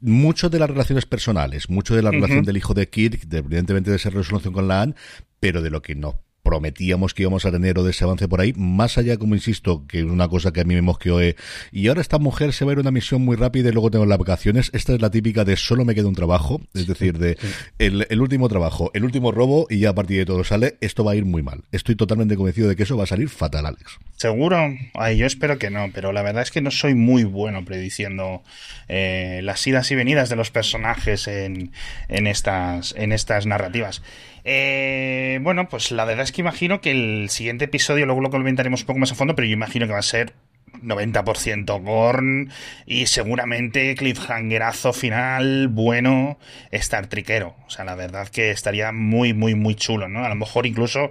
[0.00, 3.90] mucho de las relaciones personales, mucho de la relación del hijo de Kirk, de, evidentemente
[3.90, 4.94] de esa resolución con la Anne,
[5.40, 8.40] pero de lo que no prometíamos que íbamos a tener o de ese avance por
[8.40, 11.36] ahí, más allá, como insisto, que una cosa que a mí me mosqueó es,
[11.72, 13.90] y ahora esta mujer se va a ir a una misión muy rápida y luego
[13.90, 17.18] tengo las vacaciones, esta es la típica de solo me queda un trabajo, es decir,
[17.18, 17.36] de
[17.78, 21.12] el, último trabajo, el último robo y ya a partir de todo sale, esto va
[21.12, 21.64] a ir muy mal.
[21.72, 23.98] Estoy totalmente convencido de que eso va a salir fatal, Alex.
[24.16, 24.74] ¿Seguro?
[24.94, 28.42] Ay, yo espero que no, pero la verdad es que no soy muy bueno prediciendo
[28.88, 31.72] eh, las idas y venidas de los personajes en,
[32.08, 34.02] en, estas, en estas narrativas.
[34.44, 38.80] Eh, bueno, pues la verdad es que imagino que el siguiente episodio, luego lo comentaremos
[38.80, 40.34] un poco más a fondo, pero yo imagino que va a ser
[40.82, 42.50] 90% Gorn
[42.86, 46.38] y seguramente cliffhangerazo final bueno
[46.70, 47.56] Star Trickero.
[47.66, 50.24] O sea, la verdad que estaría muy, muy, muy chulo, ¿no?
[50.24, 51.10] A lo mejor incluso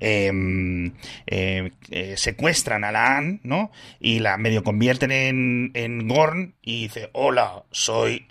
[0.00, 0.92] em,
[1.26, 3.70] eh, eh, secuestran a la Anne, ¿no?
[4.00, 8.28] Y la medio convierten en, en Gorn y dice, hola, soy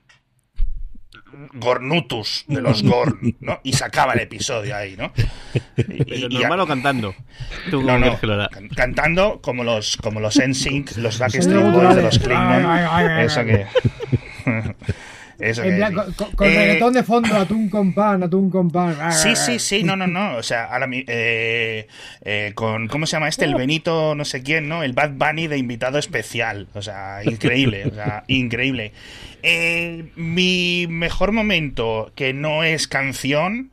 [1.53, 3.59] Gornutus de los Gorn, ¿no?
[3.63, 5.11] Y se acaba el episodio ahí, ¿no?
[6.07, 7.15] Y, normal o cantando.
[7.71, 8.19] no, no,
[8.75, 13.19] cantando como los como los NSYNC, los Backstreet Boys de los Klingon.
[13.21, 13.67] Eso que
[15.39, 15.61] Eso
[16.15, 19.11] con, con eh, reggaetón de fondo, atún con pan, atún con pan.
[19.11, 20.37] Sí, sí, sí, no, no, no.
[20.37, 21.87] O sea, ahora eh,
[22.21, 23.45] eh, con, ¿cómo se llama este?
[23.45, 24.81] El Benito, no sé quién, ¿no?
[24.81, 26.67] El Bad Bunny de invitado especial.
[26.73, 28.93] O sea, increíble, o sea, increíble.
[30.15, 33.71] Mi mejor momento, que no es canción,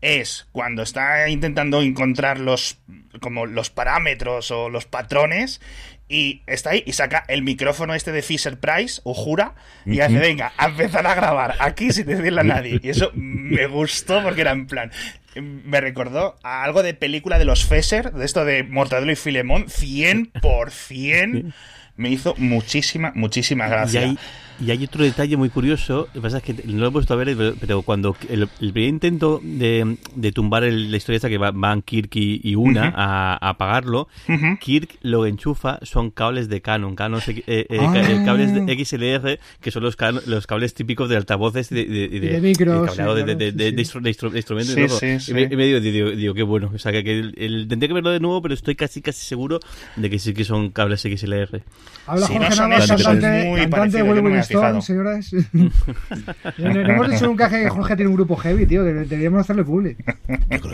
[0.00, 2.78] es cuando está intentando encontrar los
[3.20, 5.60] como los parámetros o los patrones
[6.12, 9.54] y está ahí y saca el micrófono este de Fisher Price o jura
[9.86, 13.66] y hace venga a empezar a grabar aquí sin decirle a nadie y eso me
[13.66, 14.92] gustó porque era en plan
[15.34, 19.64] me recordó a algo de película de los Fesser de esto de Mortadelo y Filemón
[19.68, 21.52] 100%
[21.96, 24.04] me hizo muchísima muchísima gracia.
[24.04, 24.18] y
[24.70, 27.16] hay otro detalle muy curioso, lo que pasa es que no lo he puesto a
[27.16, 32.10] ver, pero cuando el, primer intento de, de tumbar la historia esta que van Kirk
[32.14, 34.08] y, Una a, a, apagarlo,
[34.60, 38.22] Kirk lo enchufa, son cables de Canon, Canon eh, eh, ah.
[38.24, 39.96] cables de XLR, que son los,
[40.26, 45.00] los cables típicos de altavoces de, de, de, de micros, de, instrumentos y todo.
[45.28, 48.42] y, me, digo, digo, qué bueno, o sea, que, el, tendré que verlo de nuevo,
[48.42, 49.60] pero estoy casi casi seguro
[49.96, 51.62] de que sí que son cables XLR.
[52.06, 54.02] Habla Jorge no Navas, cantante, cantante
[54.52, 55.32] Stone, señoras.
[56.58, 58.84] no hemos dicho nunca que Jorge tiene un grupo heavy, tío.
[58.84, 60.02] Deberíamos hacerle público.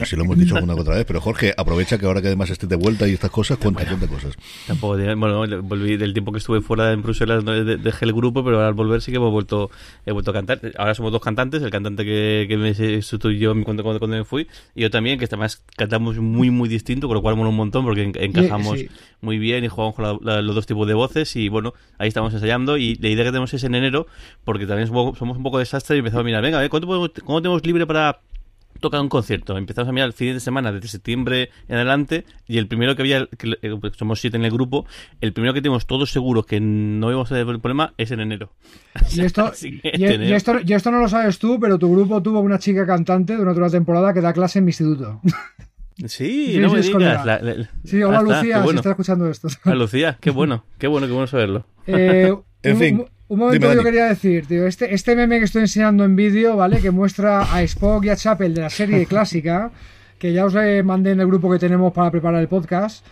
[0.05, 2.69] Sí lo hemos dicho alguna otra vez, pero Jorge, aprovecha que ahora que además estés
[2.69, 4.35] de vuelta y estas cosas, cuenta, cuenta cosas.
[4.67, 8.69] Tampoco, bueno, volví del tiempo que estuve fuera en Bruselas, dejé el grupo, pero ahora
[8.69, 9.71] al volver sí que hemos vuelto,
[10.07, 10.61] he vuelto a cantar.
[10.77, 14.47] Ahora somos dos cantantes, el cantante que, que me sustituyó cuando, cuando, cuando me fui,
[14.75, 17.85] y yo también, que además cantamos muy, muy distinto, con lo cual mola un montón
[17.85, 18.79] porque encajamos
[19.21, 22.77] muy bien y jugamos con los dos tipos de voces y bueno, ahí estamos ensayando
[22.77, 24.07] y la idea que tenemos es en enero,
[24.45, 27.65] porque también somos, un poco desastre y empezamos a mirar, venga, a ver, ¿cuánto tenemos
[27.65, 28.21] libre para
[28.81, 29.57] tocar un concierto?
[29.57, 33.03] Empezamos a mirar el fin de semana desde septiembre en adelante y el primero que
[33.03, 34.87] había, que eh, pues somos siete en el grupo,
[35.21, 38.21] el primero que tenemos todos seguros que no íbamos a tener el problema es en
[38.21, 38.53] enero.
[39.15, 42.59] Y esto, y, esto, y esto no lo sabes tú, pero tu grupo tuvo una
[42.59, 45.21] chica cantante de una otra temporada que da clase en mi instituto.
[46.07, 47.41] Sí, no me digas.
[47.83, 49.49] sí, hola Lucía, si está escuchando esto.
[49.65, 51.67] Hola Lucía, qué bueno, qué bueno, qué bueno saberlo.
[51.89, 53.05] Eh, en fin.
[53.29, 56.81] Un momento yo quería decir, tío, este, este meme que estoy enseñando en vídeo, ¿vale?
[56.81, 59.71] Que muestra a Spock y a Chapel de la serie clásica,
[60.19, 63.05] que ya os mandé en el grupo que tenemos para preparar el podcast.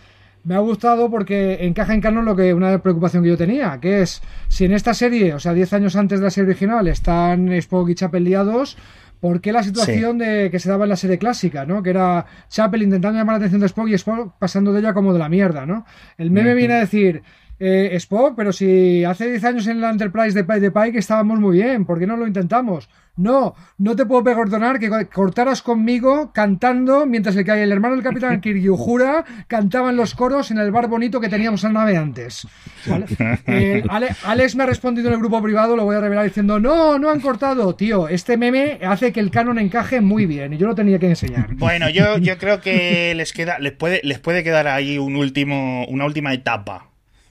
[0.43, 4.01] Me ha gustado porque encaja en canon lo que una preocupación que yo tenía, que
[4.01, 7.51] es si en esta serie, o sea, 10 años antes de la serie original, están
[7.51, 8.77] Spock y Chapel liados,
[9.19, 11.83] ¿por qué la situación de que se daba en la serie clásica, ¿no?
[11.83, 15.13] Que era Chapel intentando llamar la atención de Spock y Spock pasando de ella como
[15.13, 15.85] de la mierda, ¿no?
[16.17, 17.23] El meme viene a decir,
[17.59, 21.57] eh, Spock, pero si hace 10 años en la Enterprise de, de Pike estábamos muy
[21.57, 22.89] bien, ¿por qué no lo intentamos?
[23.17, 28.39] No, no te puedo perdonar que cortaras conmigo cantando mientras el, el hermano del capitán
[28.41, 32.47] Kiryu jura cantaban los coros en el bar bonito que teníamos en la nave antes.
[33.47, 33.83] Eh,
[34.23, 37.09] Alex me ha respondido en el grupo privado, lo voy a revelar diciendo, no, no
[37.09, 40.75] han cortado, tío, este meme hace que el canon encaje muy bien y yo lo
[40.75, 41.55] tenía que enseñar.
[41.55, 45.85] Bueno, yo, yo creo que les queda, les puede, les puede quedar ahí un último,
[45.87, 46.86] una última etapa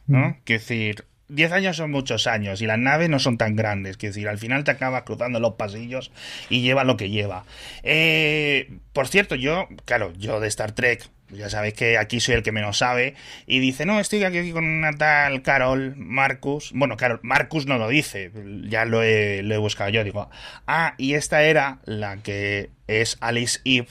[0.07, 0.29] ¿no?
[0.29, 0.37] Mm.
[0.45, 3.97] Decir, 10 años son muchos años y las naves no son tan grandes.
[3.97, 6.13] Quiero decir, al final te acabas cruzando los pasillos
[6.49, 7.45] y lleva lo que lleva.
[7.83, 12.43] Eh, por cierto, yo, claro, yo de Star Trek, ya sabéis que aquí soy el
[12.45, 13.15] que menos sabe,
[13.47, 16.71] y dice, no, estoy aquí con una tal Carol Marcus.
[16.73, 18.31] Bueno, Carol Marcus no lo dice,
[18.69, 20.05] ya lo he, lo he buscado yo.
[20.05, 20.31] Digo,
[20.69, 23.89] ah, y esta era la que es Alice Eve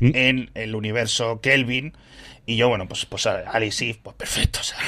[0.00, 0.10] ¿Mm?
[0.14, 1.94] en el universo Kelvin.
[2.44, 4.78] Y yo, bueno, pues, pues Alice Eve, pues perfecto, o sea.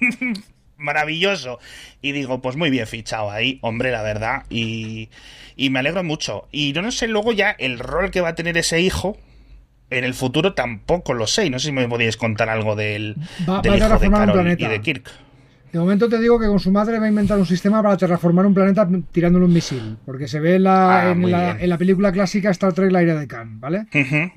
[0.80, 1.58] maravilloso.
[2.02, 4.44] Y digo, pues muy bien fichado ahí, hombre, la verdad.
[4.50, 5.10] Y,
[5.56, 6.48] y me alegro mucho.
[6.50, 9.16] Y no, sé luego ya el rol que va a tener ese hijo.
[9.90, 11.50] En el futuro tampoco lo sé.
[11.50, 13.60] No sé si me podéis contar algo del, hijo
[13.98, 15.10] de Carol y de Kirk.
[15.72, 18.44] De momento te digo que con su madre va a inventar un sistema para terraformar
[18.44, 19.98] un planeta tirándole un misil.
[20.04, 23.26] Porque se ve en la, ah, en, la película clásica Star Trek La ira de
[23.26, 23.86] Khan, ¿vale?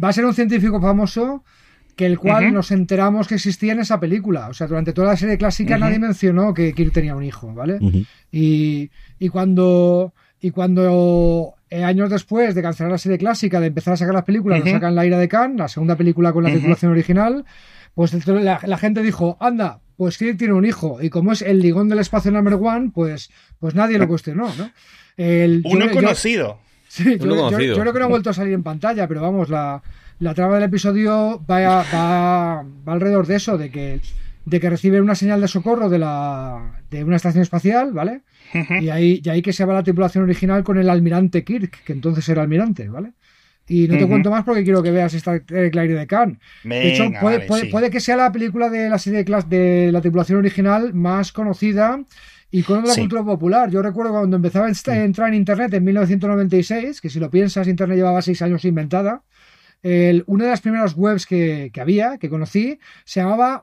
[0.04, 1.44] Va a ser un científico famoso
[1.96, 4.48] que el cual nos enteramos que existía en esa película.
[4.50, 7.80] O sea, durante toda la serie clásica nadie mencionó que Kirk tenía un hijo, ¿vale?
[8.32, 13.94] y, y, cuando, y cuando eh, años después de cancelar la serie clásica, de empezar
[13.94, 16.52] a sacar las películas, nos sacan La ira de Khan, la segunda película con la
[16.52, 17.46] tripulación original,
[17.94, 21.00] pues la, gente dijo, anda, pues Kirk tiene un hijo.
[21.02, 23.30] Y como es el ligón del espacio number one, pues,
[23.60, 24.72] pues nadie lo cuestionó, ¿no?
[25.18, 26.60] El, Uno conocido.
[26.88, 29.82] sí, yo, creo que no ha vuelto a salir en pantalla, pero vamos, la,
[30.20, 34.00] la trama del episodio va, va, alrededor de eso, de que,
[34.46, 38.22] de que una señal de socorro de, la, de una estación espacial, ¿vale?
[38.82, 41.94] y, ahí, y ahí que se va la tripulación original con el almirante Kirk, que
[41.94, 43.14] entonces era almirante, ¿vale?
[43.68, 46.38] Y no te cuento más porque quiero que veas esta Claire de Khan.
[46.66, 50.94] de hecho, puede, que sea la película de la serie de, de la tripulación original
[50.94, 52.04] más conocida
[52.52, 53.72] y con la cultura popular.
[53.72, 57.98] Yo recuerdo cuando empezaba a entrar en Internet en 1996, que si lo piensas, Internet
[57.98, 59.24] llevaba seis años inventada
[59.84, 63.62] una de las primeras webs que, había, que conocí, se llamaba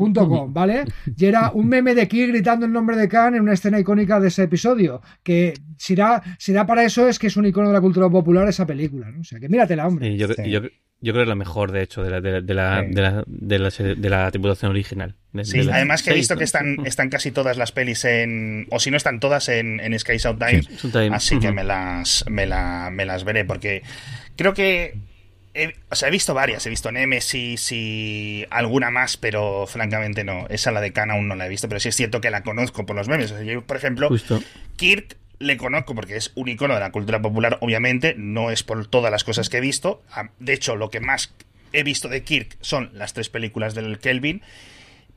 [0.00, 0.84] www.khan.com, ¿vale?
[1.16, 4.20] Y era un meme de Ki gritando el nombre de Khan en una escena icónica
[4.20, 5.02] de ese episodio.
[5.22, 8.08] Que si da, si da para eso es que es un icono de la cultura
[8.08, 9.20] popular esa película, ¿no?
[9.20, 10.16] O sea, que míratela, hombre.
[10.16, 10.28] yo,
[11.02, 14.10] yo creo que es la mejor, de hecho, de la, de, la, de la, de
[14.10, 15.16] la, tripulación original.
[15.44, 18.66] sí, además que he visto que están, están casi todas las pelis en.
[18.70, 21.14] O si no están todas en, en Sky South Time.
[21.14, 23.46] Así que me las, me, la, me las veré.
[23.46, 23.82] Porque
[24.36, 24.98] creo que.
[25.90, 26.64] O sea, he visto varias.
[26.66, 30.46] He visto Nemesis y alguna más, pero francamente no.
[30.48, 31.68] Esa, la de Khan, aún no la he visto.
[31.68, 33.34] Pero sí es cierto que la conozco por los memes.
[33.44, 34.08] yo, por ejemplo,
[34.76, 38.86] Kirk le conozco porque es un icono de la cultura popular, obviamente, no es por
[38.86, 40.02] todas las cosas que he visto.
[40.38, 41.34] De hecho, lo que más
[41.72, 44.42] he visto de Kirk son las tres películas del Kelvin,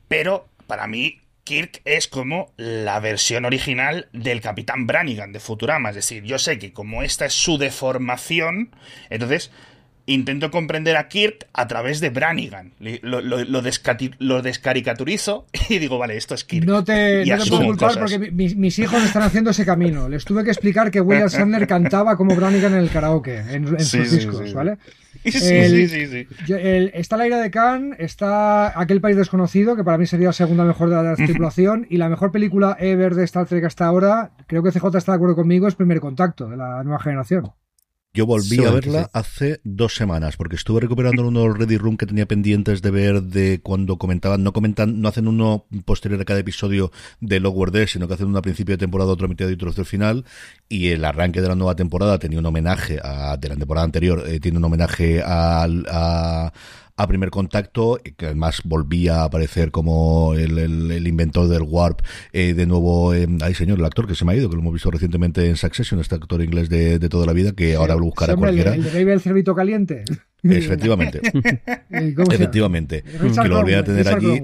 [0.08, 5.96] pero para mí Kirk es como la versión original del Capitán Brannigan de Futurama, es
[5.96, 8.70] decir, yo sé que como esta es su deformación,
[9.10, 9.50] entonces
[10.06, 12.72] intento comprender a Kirk a través de Brannigan.
[13.02, 16.66] Lo, lo, descaricaturizo y digo, vale, esto es Kirk.
[16.66, 20.08] No te, no te puedo culpar porque mis, hijos están haciendo ese camino.
[20.08, 24.10] Les tuve que explicar que William Sandler cantaba como Brannigan en el karaoke, en, sus
[24.10, 24.78] discos, ¿vale?
[25.24, 26.26] Sí, sí, sí,
[26.92, 30.64] está la ira de Khan, está Aquel País Desconocido, que para mí sería la segunda
[30.64, 34.62] mejor de la tripulación, y la mejor película ever de Star Trek hasta ahora, creo
[34.62, 37.52] que CJ está de acuerdo conmigo, es Primer Contacto, de la nueva generación.
[38.16, 42.26] Yo volví a verla hace dos semanas, porque estuve recuperando uno Ready Room que tenía
[42.26, 46.92] pendientes de ver de cuando comentaban, no comentan, no hacen uno posterior a cada episodio
[47.20, 49.54] de Lower Deck, sino que hacen uno a principio de temporada, otro a mitad y
[49.54, 50.24] otro el final,
[50.68, 54.22] y el arranque de la nueva temporada tenía un homenaje a, de la temporada anterior,
[54.28, 56.52] eh, tiene un homenaje al, a,
[56.96, 62.00] a primer contacto, que además volvía a aparecer como el, el, inventor del Warp,
[62.32, 64.62] eh, de nuevo, eh, ay señor, el actor que se me ha ido, que lo
[64.62, 67.94] hemos visto recientemente en Succession, este actor inglés de, de toda la vida, que ahora
[67.94, 68.74] lo buscará cualquiera.
[68.74, 70.04] El, Baby el cervito caliente.
[70.44, 71.20] Efectivamente.
[71.90, 73.02] Efectivamente.
[73.02, 74.42] Que lo volvía a tener allí.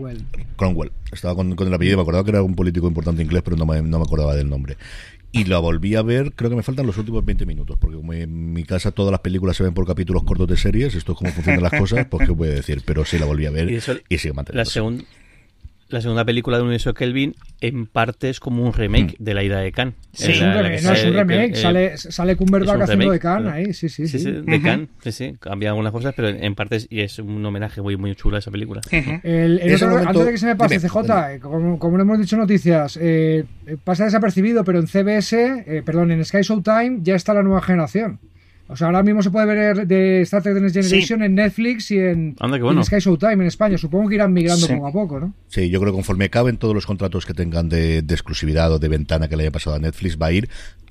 [0.57, 0.93] Cromwell.
[1.13, 3.83] Estaba con, el apellido, me acordaba que era un político importante inglés, pero no me,
[3.83, 4.77] no me acordaba del nombre
[5.33, 8.13] y la volví a ver, creo que me faltan los últimos 20 minutos, porque como
[8.13, 11.19] en mi casa todas las películas se ven por capítulos cortos de series, esto es
[11.19, 13.71] como funcionan las cosas, pues qué voy a decir, pero sí la volví a ver
[13.71, 13.77] y,
[14.09, 14.59] y sigue manteniendo.
[14.59, 14.65] La,
[15.91, 19.25] la segunda película de Universo Kelvin en parte es como un remake mm.
[19.25, 19.95] de la ida de Khan.
[20.13, 23.73] Sí, es un remake, no es un remake, sale, sale Cumberbatch haciendo de Khan ahí,
[23.75, 24.07] sí, sí.
[24.07, 27.19] Sí, sí, de Khan, sí, sí, cambian algunas cosas, pero en parte es, y es
[27.19, 28.81] un homenaje muy, muy chulo a esa película.
[28.91, 30.97] el, antes de que se me pase, CJ,
[31.35, 33.45] eh, como, como no hemos dicho noticias, eh,
[33.85, 38.19] pasa desapercibido, pero en CBS, eh, perdón, en Sky Showtime ya está la nueva generación.
[38.71, 41.91] O sea, ahora mismo se puede ver de Star Trek The Next Generation en Netflix
[41.91, 42.37] y en,
[42.85, 43.77] Sky Showtime en España.
[43.77, 45.35] Supongo que irán migrando poco a poco, ¿no?
[45.49, 48.79] Sí, yo creo que conforme caben todos los contratos que tengan de, de exclusividad o
[48.79, 50.49] de ventana que le haya pasado a Netflix, va a ir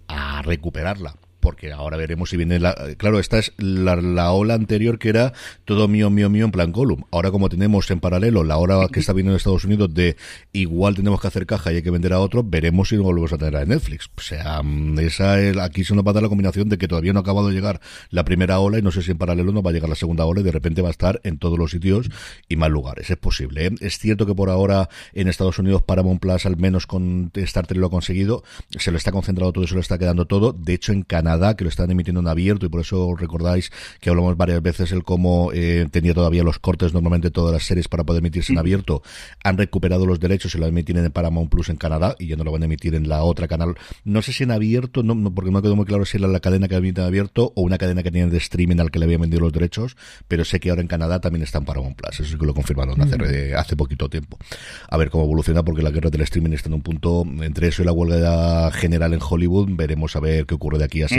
[0.07, 2.75] a recuperarla porque ahora veremos si viene la...
[2.97, 5.33] Claro, esta es la, ola anterior que era
[5.65, 7.05] todo mío, mío, mío en plan column.
[7.11, 10.17] Ahora como tenemos en paralelo la hora que está viniendo en Estados Unidos de
[10.53, 13.33] igual tenemos que hacer caja y hay que vender a otro, veremos si lo volvemos
[13.33, 14.09] a tener a Netflix.
[14.17, 16.87] O sea, mm, esa es, aquí se nos va a dar la combinación de que
[16.87, 19.51] todavía no ha acabado de llegar la primera ola y no sé si en paralelo
[19.51, 21.57] no va a llegar la segunda ola y de repente va a estar en todos
[21.57, 22.09] los sitios
[22.47, 23.09] y más lugares.
[23.09, 23.67] Es posible.
[23.67, 23.71] ¿eh?
[23.79, 27.79] Es cierto que por ahora en Estados Unidos Paramount Plus, al menos con Star Trek
[27.79, 30.53] lo ha conseguido, se lo está concentrado todo y se lo está quedando todo.
[30.53, 34.09] De hecho, en Canadá que lo están emitiendo en abierto y por eso recordáis que
[34.09, 38.03] hablamos varias veces el cómo eh, tenía todavía los cortes normalmente todas las series para
[38.03, 39.03] poder emitirse en abierto.
[39.43, 42.43] Han recuperado los derechos y lo emiten en Paramount Plus en Canadá y ya no
[42.43, 43.75] lo van a emitir en la otra canal.
[44.03, 46.67] No sé si en abierto, no, porque no quedó muy claro si era la cadena
[46.67, 49.21] que emite en abierto o una cadena que tienen de streaming al que le habían
[49.21, 52.19] vendido los derechos, pero sé que ahora en Canadá también está en Paramount Plus.
[52.19, 53.55] Eso sí que lo confirmaron hace, mm.
[53.55, 54.39] hace poquito tiempo.
[54.89, 57.83] A ver cómo evoluciona porque la guerra del streaming está en un punto entre eso
[57.83, 59.69] y la huelga general en Hollywood.
[59.71, 61.18] Veremos a ver qué ocurre de aquí a seis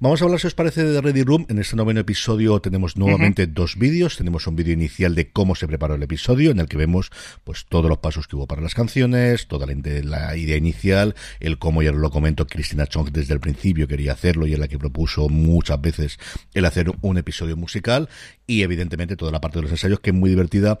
[0.00, 1.46] Vamos a hablar, si os parece, de Ready Room.
[1.48, 4.16] En este noveno episodio tenemos nuevamente dos vídeos.
[4.16, 7.10] Tenemos un vídeo inicial de cómo se preparó el episodio, en el que vemos
[7.44, 11.58] pues todos los pasos que hubo para las canciones, toda la, la idea inicial, el
[11.58, 14.78] cómo ya lo comento, Cristina Chong desde el principio quería hacerlo y en la que
[14.78, 16.18] propuso muchas veces
[16.52, 18.08] el hacer un episodio musical
[18.52, 20.78] y evidentemente toda la parte de los ensayos que es muy divertida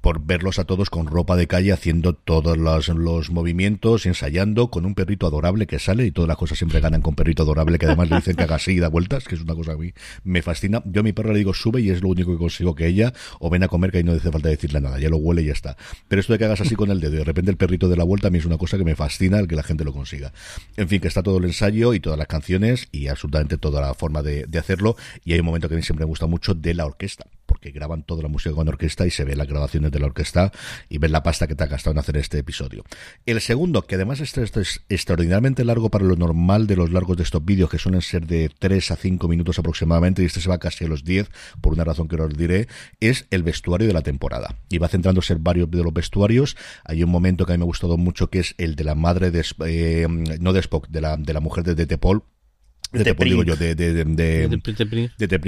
[0.00, 4.84] por verlos a todos con ropa de calle haciendo todos los, los movimientos, ensayando con
[4.84, 7.86] un perrito adorable que sale y todas las cosas siempre ganan con perrito adorable que
[7.86, 9.80] además le dicen que haga así y da vueltas, que es una cosa que a
[9.80, 9.92] mí
[10.24, 10.82] me fascina.
[10.86, 13.12] Yo a mi perro le digo sube y es lo único que consigo que ella
[13.38, 15.46] o ven a comer que ahí no hace falta decirle nada, ya lo huele y
[15.46, 15.76] ya está.
[16.08, 17.96] Pero esto de que hagas así con el dedo y de repente el perrito de
[17.96, 19.92] la vuelta a mí es una cosa que me fascina el que la gente lo
[19.92, 20.32] consiga.
[20.76, 23.94] En fin, que está todo el ensayo y todas las canciones y absolutamente toda la
[23.94, 26.54] forma de, de hacerlo y hay un momento que a mí siempre me gusta mucho
[26.54, 27.03] de la orquesta
[27.46, 30.52] porque graban toda la música con orquesta y se ve las grabaciones de la orquesta
[30.88, 32.84] y ven la pasta que te ha gastado en hacer este episodio.
[33.26, 37.22] El segundo, que además este, es extraordinariamente largo para lo normal de los largos de
[37.22, 40.58] estos vídeos, que suelen ser de 3 a 5 minutos aproximadamente, y este se va
[40.58, 41.28] casi a los 10,
[41.60, 42.68] por una razón que os diré,
[43.00, 44.56] es el vestuario de la temporada.
[44.68, 46.56] Y va centrándose en varios de los vestuarios.
[46.84, 48.94] Hay un momento que a mí me ha gustado mucho, que es el de la
[48.94, 52.24] madre de, eh, no de Spock, de la, de la mujer de, de Tepol,
[52.92, 55.38] de Tepol, digo yo, de, de, de, de,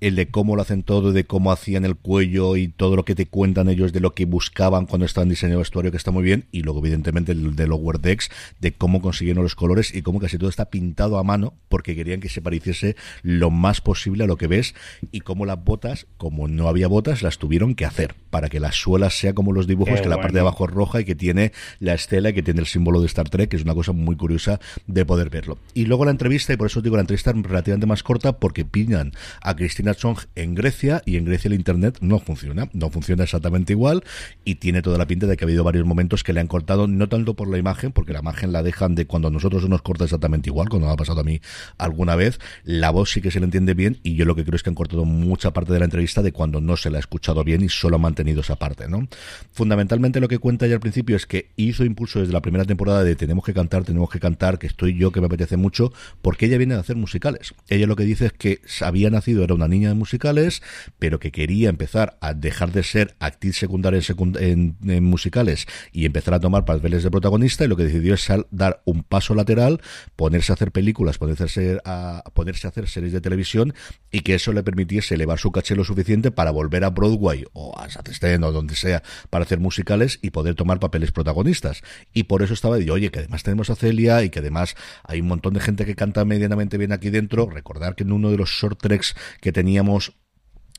[0.00, 3.14] el de cómo lo hacen todo, de cómo hacían el cuello y todo lo que
[3.14, 6.22] te cuentan ellos de lo que buscaban cuando estaban diseñando el vestuario, que está muy
[6.22, 8.30] bien, y luego evidentemente el de Lower Decks,
[8.60, 12.20] de cómo consiguieron los colores y cómo casi todo está pintado a mano, porque querían
[12.20, 14.74] que se pareciese lo más posible a lo que ves,
[15.10, 18.76] y cómo las botas, como no había botas, las tuvieron que hacer, para que las
[18.76, 21.52] suelas sea como los dibujos, que la parte de abajo es roja y que tiene
[21.80, 24.16] la estela y que tiene el símbolo de Star Trek, que es una cosa muy
[24.16, 25.58] curiosa de poder verlo.
[25.74, 29.12] Y luego la entrevista, y por eso digo la entrevista relativamente más corta, porque piñan
[29.40, 33.72] a Cristina Song en Grecia y en Grecia el Internet no funciona, no funciona exactamente
[33.72, 34.04] igual
[34.44, 36.86] y tiene toda la pinta de que ha habido varios momentos que le han cortado,
[36.86, 40.04] no tanto por la imagen, porque la imagen la dejan de cuando nosotros nos corta
[40.04, 41.40] exactamente igual, cuando ha pasado a mí
[41.76, 44.56] alguna vez, la voz sí que se le entiende bien y yo lo que creo
[44.56, 47.00] es que han cortado mucha parte de la entrevista de cuando no se la ha
[47.00, 49.08] escuchado bien y solo ha mantenido esa parte, ¿no?
[49.52, 53.04] Fundamentalmente lo que cuenta ya al principio es que hizo impulso desde la primera temporada
[53.04, 56.46] de tenemos que cantar, tenemos que cantar, que estoy yo, que me apetece mucho, porque
[56.46, 57.54] ella viene a hacer musicales.
[57.68, 60.62] Ella lo que dice es que había nacido, era una niña de musicales,
[60.98, 64.00] pero que quería empezar a dejar de ser actriz secundaria
[64.40, 68.82] en, musicales y empezar a tomar papeles de protagonista y lo que decidió es dar
[68.84, 69.80] un paso lateral,
[70.16, 73.74] ponerse a hacer películas, ponerse a, ponerse a hacer series de televisión
[74.10, 77.78] y que eso le permitiese elevar su caché lo suficiente para volver a Broadway o
[77.78, 78.08] a South
[78.42, 81.82] o donde sea para hacer musicales y poder tomar papeles protagonistas.
[82.12, 85.20] Y por eso estaba de, oye, que además tenemos a Celia y que además hay
[85.20, 87.48] un montón de gente que canta medianamente bien aquí dentro.
[87.48, 90.14] Recordar que en uno de los short treks que teníamos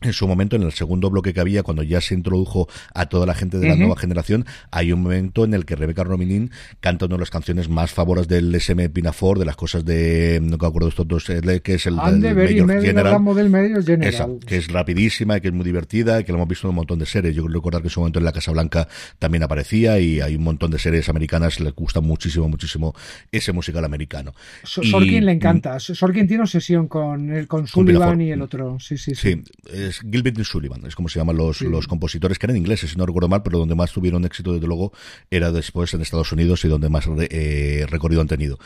[0.01, 3.25] en su momento, en el segundo bloque que había, cuando ya se introdujo a toda
[3.25, 7.05] la gente de la nueva generación, hay un momento en el que Rebeca Rominin canta
[7.05, 10.67] una de las canciones más favoritas del SM Pinafor, de las cosas de, no me
[10.67, 14.39] acuerdo estos dos, eh, que es el, Mayor General, Mayor General.
[14.45, 16.75] que es rapidísima y que es muy divertida y que lo hemos visto en un
[16.75, 17.35] montón de series.
[17.35, 18.87] Yo creo recordar que en su momento en la Casa Blanca
[19.19, 22.95] también aparecía y hay un montón de series americanas, le gusta muchísimo, muchísimo
[23.31, 24.33] ese musical americano.
[24.63, 25.77] Sorkin le encanta.
[25.79, 28.77] Sorkin tiene obsesión con el con Sullivan y el otro.
[28.79, 29.43] Sí, sí, sí.
[29.65, 32.91] sí es Gilbert y Sullivan, es como se llaman los, los compositores, que eran ingleses,
[32.91, 34.93] si no recuerdo mal, pero donde más tuvieron éxito, desde luego,
[35.29, 38.59] era después en Estados Unidos y donde más eh, recorrido han tenido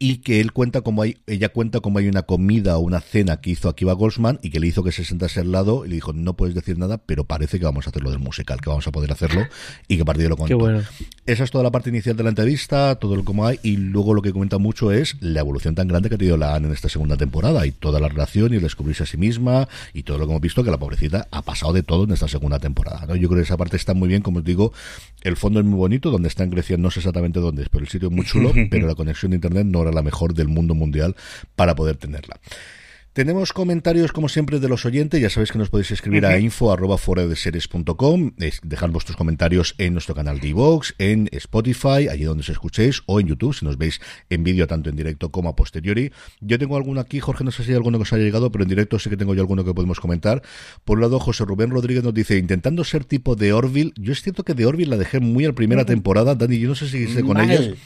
[0.00, 3.40] y que él cuenta como hay, ella cuenta como hay una comida o una cena
[3.40, 5.96] que hizo Akiva Goldsman y que le hizo que se sentase al lado y le
[5.96, 8.86] dijo, no puedes decir nada, pero parece que vamos a hacerlo del musical, que vamos
[8.86, 9.44] a poder hacerlo
[9.88, 10.68] y que partido lo contó.
[11.26, 14.14] Esa es toda la parte inicial de la entrevista, todo lo como hay, y luego
[14.14, 16.74] lo que comenta mucho es la evolución tan grande que ha tenido la Anne en
[16.74, 20.18] esta segunda temporada y toda la relación y el descubrirse a sí misma y todo
[20.18, 23.04] lo que hemos visto que la pobrecita ha pasado de todo en esta segunda temporada.
[23.06, 23.16] ¿no?
[23.16, 24.72] Yo creo que esa parte está muy bien, como os digo,
[25.22, 27.82] el fondo es muy bonito, donde está en Grecia no sé exactamente dónde es, pero
[27.82, 30.74] el sitio es muy chulo, pero la conexión de internet no la mejor del mundo
[30.74, 31.16] mundial
[31.56, 32.40] para poder tenerla.
[33.18, 35.20] Tenemos comentarios, como siempre, de los oyentes.
[35.20, 36.96] Ya sabéis que nos podéis escribir a info arroba
[38.62, 43.18] dejar vuestros comentarios en nuestro canal de Vox, en Spotify, allí donde os escuchéis, o
[43.18, 46.12] en YouTube, si nos veis en vídeo, tanto en directo como a posteriori.
[46.40, 48.62] Yo tengo alguno aquí, Jorge, no sé si hay alguno que os haya llegado, pero
[48.62, 50.42] en directo sí que tengo yo alguno que podemos comentar.
[50.84, 54.22] Por un lado, José Rubén Rodríguez nos dice, intentando ser tipo de Orville, yo es
[54.22, 56.98] cierto que de Orville la dejé muy a primera temporada, Dani, yo no sé si
[56.98, 57.76] hice con ellos.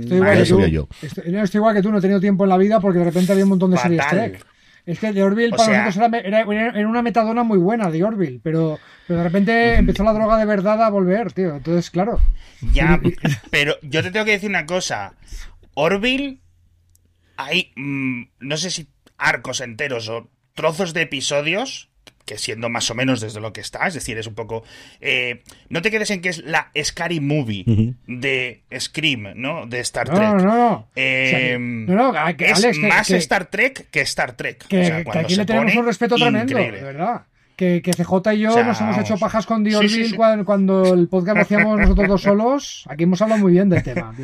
[0.00, 0.88] Estoy igual, que tú.
[1.02, 3.44] Estoy, igual que tú, no he tenido tiempo en la vida porque de repente había
[3.44, 4.46] un montón de series Trek.
[4.86, 8.78] Es que The Orville para nosotros era, era, una metadona muy buena, The Orville, pero,
[9.06, 11.56] pero de repente empezó la droga de verdad a volver, tío.
[11.56, 12.18] Entonces, claro.
[12.72, 13.00] Ya,
[13.50, 15.14] pero yo te tengo que decir una cosa.
[15.74, 16.40] Orville,
[17.36, 18.88] hay, mm, no sé si
[19.18, 21.89] arcos enteros o trozos de episodios
[22.30, 24.62] que siendo más o menos desde lo que está, es decir, es un poco...
[25.00, 27.64] Eh, no te quedes en que es la Scary Movie
[28.06, 29.66] de Scream, ¿no?
[29.66, 30.20] De Star Trek.
[30.20, 30.88] No, no, no.
[30.94, 34.64] Eh, no, no es más Star Trek que Star Trek.
[34.68, 37.22] Que, aquí le tenemos un respeto tremendo, de verdad.
[37.56, 40.14] Que, que, CJ y yo nos hemos hecho pajas con Diorville
[40.44, 42.84] Cuando, el podcast lo hacíamos nosotros dos solos.
[42.88, 44.14] Aquí hemos hablado muy bien del tema,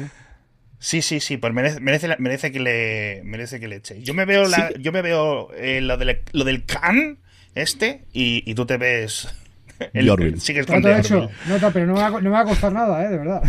[0.78, 4.00] Sí, sí, sí, pues merece, merece, que le merece que le eche.
[4.02, 7.18] Yo me veo la, yo me veo eh, lo, del, lo del can
[7.56, 9.28] este y, tú te ves.
[9.92, 12.72] El, sigues con no, hecho, no, pero no me, va, no me va a costar
[12.72, 13.08] nada, ¿eh?
[13.08, 13.42] De verdad.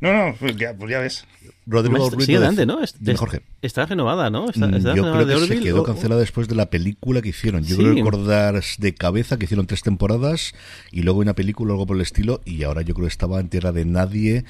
[0.00, 1.26] No, no, pues ya, pues ya ves.
[1.66, 2.26] Rodrigo Ruiz.
[2.26, 2.80] Sigue adelante, ¿no?
[3.16, 3.42] Jorge.
[3.62, 4.48] Está renovada, ¿no?
[4.48, 7.62] Está, mm, yo creo que se quedó cancelada después de la película que hicieron.
[7.64, 10.54] Yo creo recordar de cabeza que hicieron tres temporadas
[10.90, 13.48] y luego una película, algo por el estilo, y ahora yo creo que estaba en
[13.48, 14.44] Tierra de Nadie.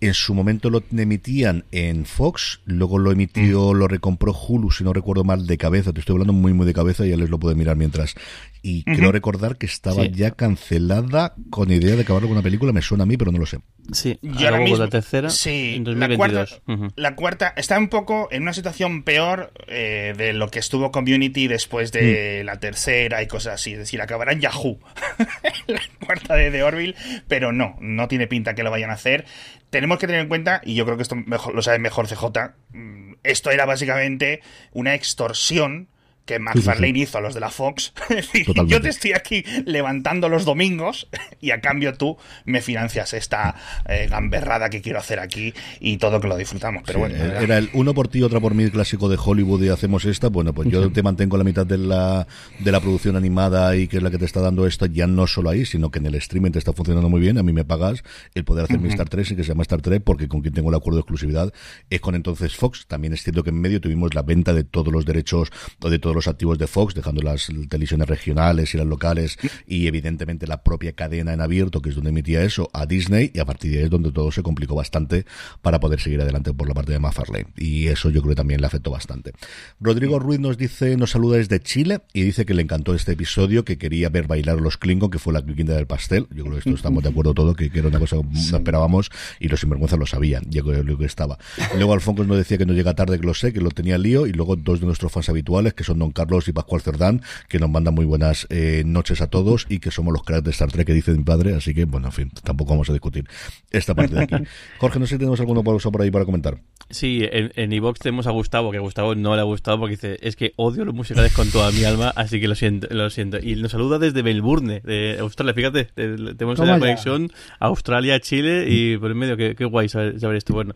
[0.00, 3.76] En su momento lo emitían en Fox, luego lo emitió, mm.
[3.76, 5.92] lo recompró Hulu, si no recuerdo mal, de cabeza.
[5.92, 8.14] Te estoy hablando muy, muy de cabeza, ya les lo puedo mirar mientras.
[8.62, 12.82] Y quiero recordar que estaba ya cancelada con idea de acabar con una película, me
[12.82, 13.58] suena a mí, pero no lo sé.
[13.92, 16.62] Sí, y ahora mismo, la tercera sí, en 2022.
[16.66, 20.58] La cuarta, la cuarta, está un poco en una situación peor eh, de lo que
[20.58, 22.46] estuvo Community después de mm.
[22.46, 23.72] la tercera y cosas así.
[23.72, 24.78] Es decir, acabará en Yahoo
[25.66, 26.94] la cuarta de The Orville,
[27.28, 29.24] pero no, no tiene pinta que lo vayan a hacer
[29.70, 32.24] tenemos que tener en cuenta, y yo creo que esto lo sabe mejor CJ,
[32.70, 34.40] mm, esto era básicamente
[34.72, 35.88] una extorsión
[36.28, 37.94] que McFarlane hizo a los de la Fox.
[38.66, 41.08] yo te estoy aquí levantando los domingos
[41.40, 43.54] y a cambio tú me financias esta
[43.88, 46.82] eh, gamberrada que quiero hacer aquí y todo que lo disfrutamos.
[46.84, 50.04] Pero bueno, era el uno por ti, otra por mí, clásico de Hollywood y hacemos
[50.04, 50.28] esta.
[50.28, 52.26] Bueno, pues yo te mantengo la mitad de la,
[52.58, 55.26] de la producción animada y que es la que te está dando esto, ya no
[55.26, 57.38] solo ahí, sino que en el streaming te está funcionando muy bien.
[57.38, 58.02] A mí me pagas
[58.34, 60.52] el poder hacer mi Star Trek y que se llama Star Trek porque con quien
[60.52, 61.54] tengo el acuerdo de exclusividad
[61.88, 62.86] es con entonces Fox.
[62.86, 65.50] También es cierto que en medio tuvimos la venta de todos los derechos
[65.80, 69.86] o de todos los activos de Fox, dejando las televisiones regionales y las locales y
[69.86, 73.44] evidentemente la propia cadena en abierto, que es donde emitía eso, a Disney y a
[73.44, 75.24] partir de ahí es donde todo se complicó bastante
[75.62, 77.46] para poder seguir adelante por la parte de McFarlane.
[77.56, 79.32] Y eso yo creo que también le afectó bastante.
[79.80, 83.64] Rodrigo Ruiz nos dice, nos saluda desde Chile y dice que le encantó este episodio,
[83.64, 86.26] que quería ver bailar los Klingon, que fue la quinta del pastel.
[86.34, 89.10] Yo creo que esto estamos de acuerdo todo, que, era una cosa que no esperábamos
[89.38, 91.38] y los sinvergüenzas lo sabían, yo creo que estaba.
[91.76, 94.26] Luego Alfonso nos decía que no llega tarde, que lo sé, que lo tenía lío
[94.26, 97.58] y luego dos de nuestros fans habituales, que son don Carlos y Pascual Cerdán, que
[97.58, 100.70] nos mandan muy buenas eh, noches a todos y que somos los cracks de Star
[100.70, 103.26] Trek que dice mi padre, así que, bueno, en fin, tampoco vamos a discutir
[103.70, 104.36] esta parte de aquí.
[104.78, 106.58] Jorge, no sé si tenemos alguno por ahí para comentar.
[106.90, 109.96] Sí, en, en Evox tenemos a Gustavo, que a Gustavo no le ha gustado porque
[109.96, 113.10] dice, es que odio los musicales con toda mi alma, así que lo siento, lo
[113.10, 113.38] siento.
[113.38, 117.30] Y nos saluda desde Melbourne, de Australia, fíjate, tenemos la conexión
[117.60, 120.54] Australia, Chile y por el medio, qué, guay saber, esto.
[120.54, 120.74] Bueno,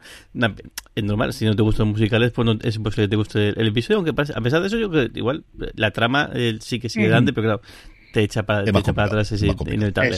[0.95, 3.49] es normal, si no te gustan los musicales, pues no, es imposible que te guste
[3.49, 5.45] el, episodio, aunque a pesar de eso, yo creo que igual
[5.75, 7.63] la trama eh, sí que sigue grande, pero claro,
[8.13, 10.17] te echa para, te echa para atrás, es inevitable.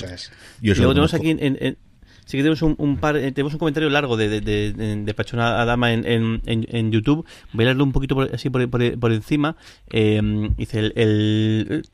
[0.60, 1.76] y luego tenemos aquí en
[2.24, 5.60] sí que tenemos un, par, eh, tenemos un comentario largo de, de, de, de Pachona
[5.60, 7.24] Adama en, en, en, YouTube.
[7.52, 9.56] Voy a leerlo un poquito así por, por, encima.
[9.90, 10.20] Eh,
[10.56, 11.84] dice, el,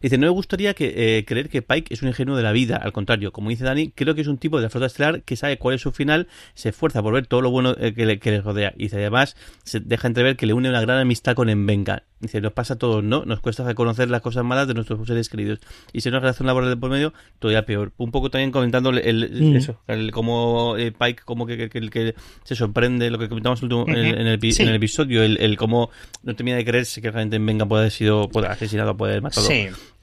[0.00, 2.76] dice, no me gustaría que, eh, creer que Pike es un ingenuo de la vida.
[2.76, 5.36] Al contrario, como dice Dani, creo que es un tipo de la flota estelar que
[5.36, 8.30] sabe cuál es su final, se esfuerza por ver todo lo bueno que le, que
[8.30, 8.72] le rodea.
[8.76, 12.04] Y además, se deja entrever que le une una gran amistad con Envenga.
[12.20, 13.24] Dice, nos pasa a todos, ¿no?
[13.24, 15.58] Nos cuesta reconocer las cosas malas de nuestros seres queridos.
[15.94, 17.92] Y si no relación laboral de por medio, todavía peor.
[17.96, 19.56] Un poco también comentando el, Mm.
[19.56, 22.14] Eso, el, como eh, Pike como que, que,
[22.44, 25.90] se sorprende, lo que comentamos en, el, en, el, episodio, el, el cómo
[26.22, 29.48] no termina de creerse que realmente Venga puede haber sido puede asesinado, puede haber matado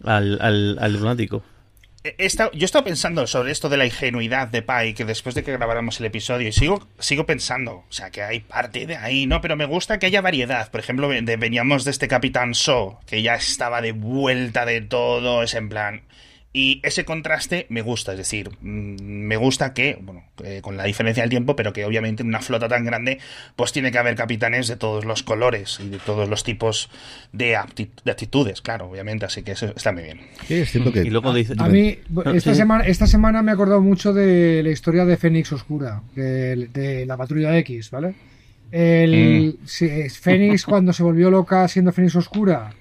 [0.04, 1.44] al, al, al lunático
[2.18, 6.00] yo he estado pensando sobre esto de la ingenuidad de Pike después de que grabáramos
[6.00, 9.42] el episodio y sigo, sigo pensando, o sea, que hay parte de ahí, ¿no?
[9.42, 10.70] Pero me gusta que haya variedad.
[10.72, 15.54] Por ejemplo, veníamos de este Capitán So, que ya estaba de vuelta de todo, es
[15.54, 16.02] en plan,
[16.54, 20.86] y ese contraste me gusta, es decir, mm, me gusta que, bueno, eh, con la
[20.86, 23.20] diferencia del tiempo, pero que obviamente en una flota tan grande,
[23.56, 26.90] pues tiene que haber capitanes de todos los colores y de todos los tipos
[27.34, 30.22] de, actitudes, claro, obviamente, así que eso está muy bien.
[31.60, 32.00] A mí,
[32.34, 37.04] esta, semana, esta semana me he acordado mucho de la historia de Fénix Oscura, de,
[37.06, 38.16] la patrulla X, ¿vale?
[38.72, 40.10] El, mm.
[40.10, 42.74] Fénix cuando se volvió loca siendo Fénix Oscura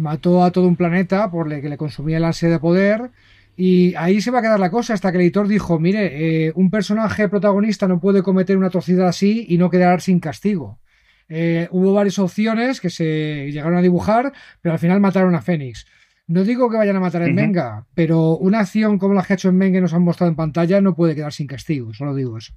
[0.00, 3.10] mató a todo un planeta por el que le consumía el ansia de poder.
[3.56, 6.52] Y ahí se va a quedar la cosa hasta que el editor dijo, mire, eh,
[6.54, 10.80] un personaje protagonista no puede cometer una atrocidad así y no quedar sin castigo.
[11.28, 14.32] Eh, hubo varias opciones que se llegaron a dibujar,
[14.62, 15.86] pero al final mataron a Fénix.
[16.26, 19.36] No digo que vayan a matar a Menga, pero una acción como la que ha
[19.36, 22.14] hecho en Menga y nos han mostrado en pantalla no puede quedar sin castigo, solo
[22.14, 22.52] digo eso.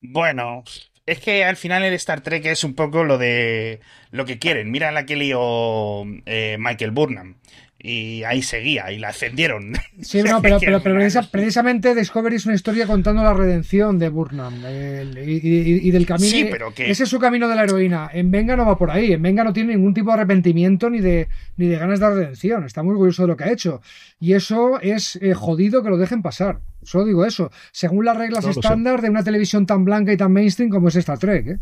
[0.00, 0.62] Bueno,
[1.06, 3.80] es que al final el Star Trek es un poco lo de
[4.10, 4.70] lo que quieren.
[4.70, 7.36] Mira la que lió eh, Michael Burnham
[7.78, 9.74] y ahí seguía y la ascendieron.
[10.00, 11.00] Sí, no, pero, pero,
[11.30, 16.30] precisamente Discovery es una historia contando la redención de Burnham y, del camino.
[16.30, 16.90] Sí, pero que...
[16.90, 18.10] Ese es su camino de la heroína.
[18.12, 19.12] En Venga no va por ahí.
[19.12, 22.64] En Venga no tiene ningún tipo de arrepentimiento ni de, ni de ganas de redención.
[22.64, 23.82] Está muy orgulloso de lo que ha hecho.
[24.18, 26.60] Y eso es eh, jodido que lo dejen pasar.
[26.82, 27.50] Solo digo eso.
[27.72, 31.18] Según las reglas estándar de una televisión tan blanca y tan mainstream como es Star
[31.18, 31.46] Trek.
[31.46, 31.58] ¿eh?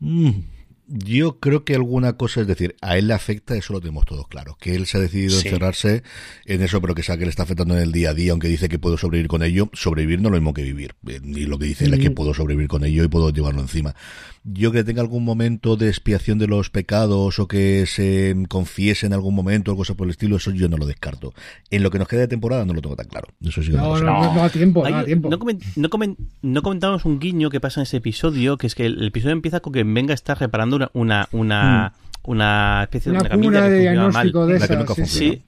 [0.00, 0.59] Mm.
[0.92, 4.26] Yo creo que alguna cosa, es decir, a él le afecta, eso lo tenemos todos
[4.26, 6.02] claro, que él se ha decidido encerrarse
[6.46, 8.48] en eso, pero que sabe que le está afectando en el día a día, aunque
[8.48, 10.96] dice que puedo sobrevivir con ello, sobrevivir no es lo mismo que vivir.
[11.06, 13.60] Eh, y lo que dice él es que puedo sobrevivir con ello y puedo llevarlo
[13.60, 13.94] encima.
[14.42, 19.12] Yo que tenga algún momento de expiación de los pecados o que se confiese en
[19.12, 21.34] algún momento o cosas por el estilo, eso yo no lo descarto.
[21.70, 23.28] En lo que nos queda de temporada no lo tengo tan claro.
[23.42, 25.28] Eso sí no, no, no, no, tiempo, no, tiempo.
[25.76, 29.60] No, comentamos un guiño que pasa en ese episodio, que es que el, episodio empieza
[29.60, 31.92] con que Venga está reparando una una,
[32.24, 35.42] una, especie de una camilla de diagnóstico de esa, sí, Sí,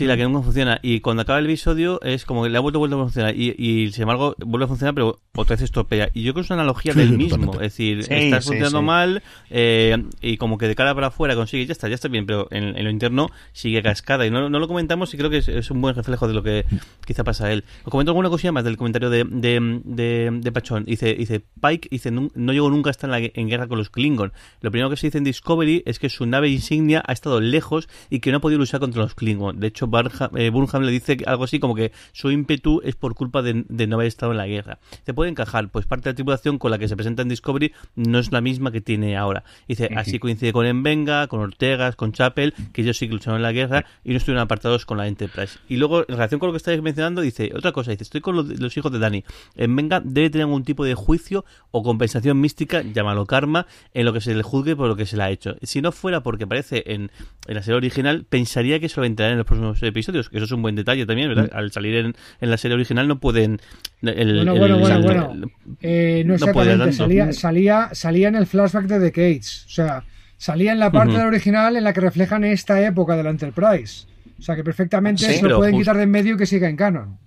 [0.00, 0.78] la que nunca funciona.
[0.82, 3.34] Y cuando acaba el episodio es como que le ha vuelto, vuelto a funcionar.
[3.36, 6.10] Y, y sin embargo vuelve a funcionar, pero otra vez estropea.
[6.14, 7.54] Y yo creo que es una analogía del mismo.
[7.54, 11.72] Es decir, está funcionando mal eh, y como que de cara para afuera consigue, ya
[11.72, 14.26] está, ya está bien, pero en, lo interno sigue cascada.
[14.26, 16.64] Y no, no, lo comentamos y creo que es, un buen reflejo de lo que
[17.06, 17.64] quizá pasa a él.
[17.84, 20.84] Os comento alguna cosilla más del comentario de, de, de, Pachón.
[20.84, 23.90] Dice, dice Pike dice, no, llegó nunca a estar en, la, en guerra con los
[23.90, 24.32] Klingon.
[24.60, 27.88] Lo primero que se dice en Discovery es que su nave insignia ha estado lejos
[28.10, 29.60] y que no ha podido luchar contra los Klingon.
[29.60, 33.14] De hecho, hecho, eh, Burnham le dice algo así como que su ímpetu es por
[33.14, 34.78] culpa de, no haber estado en la guerra.
[35.04, 37.72] Se puede encajar, pues parte de la tripulación con la que se presenta en Discovery
[37.94, 39.44] no es la misma que tiene ahora.
[39.68, 43.42] Dice, así coincide con Envenga, con Ortegas, con Chapel, que ellos sí que lucharon en
[43.42, 45.58] la guerra y no estuvieron apartados con la Enterprise.
[45.68, 48.36] Y luego, en relación con lo que estáis mencionando, dice otra cosa, dice, estoy con
[48.36, 49.24] los, hijos de Dani.
[49.56, 54.20] Envenga debe tener algún tipo de juicio o compensación mística, llámalo karma, en lo que
[54.20, 55.56] se le juzgue por lo que se le ha hecho.
[55.62, 57.10] Si no fuera porque aparece en,
[57.46, 60.52] la serie original, pensaría que se lo entrará en los próximos episodios, que eso es
[60.52, 61.50] un buen detalle también, ¿verdad?
[61.52, 61.56] Mm.
[61.56, 63.60] Al salir en, la serie original no pueden...
[64.00, 65.50] bueno, bueno, bueno, bueno.
[65.80, 70.04] Eh, no exactamente, salía, salía, salía en el flashback de The Cage, o sea,
[70.36, 74.06] salía en la parte del original en la que reflejan esta época de la Enterprise.
[74.38, 76.76] O sea, que perfectamente se lo pueden quitar de en medio y que siga en
[76.76, 77.18] canon.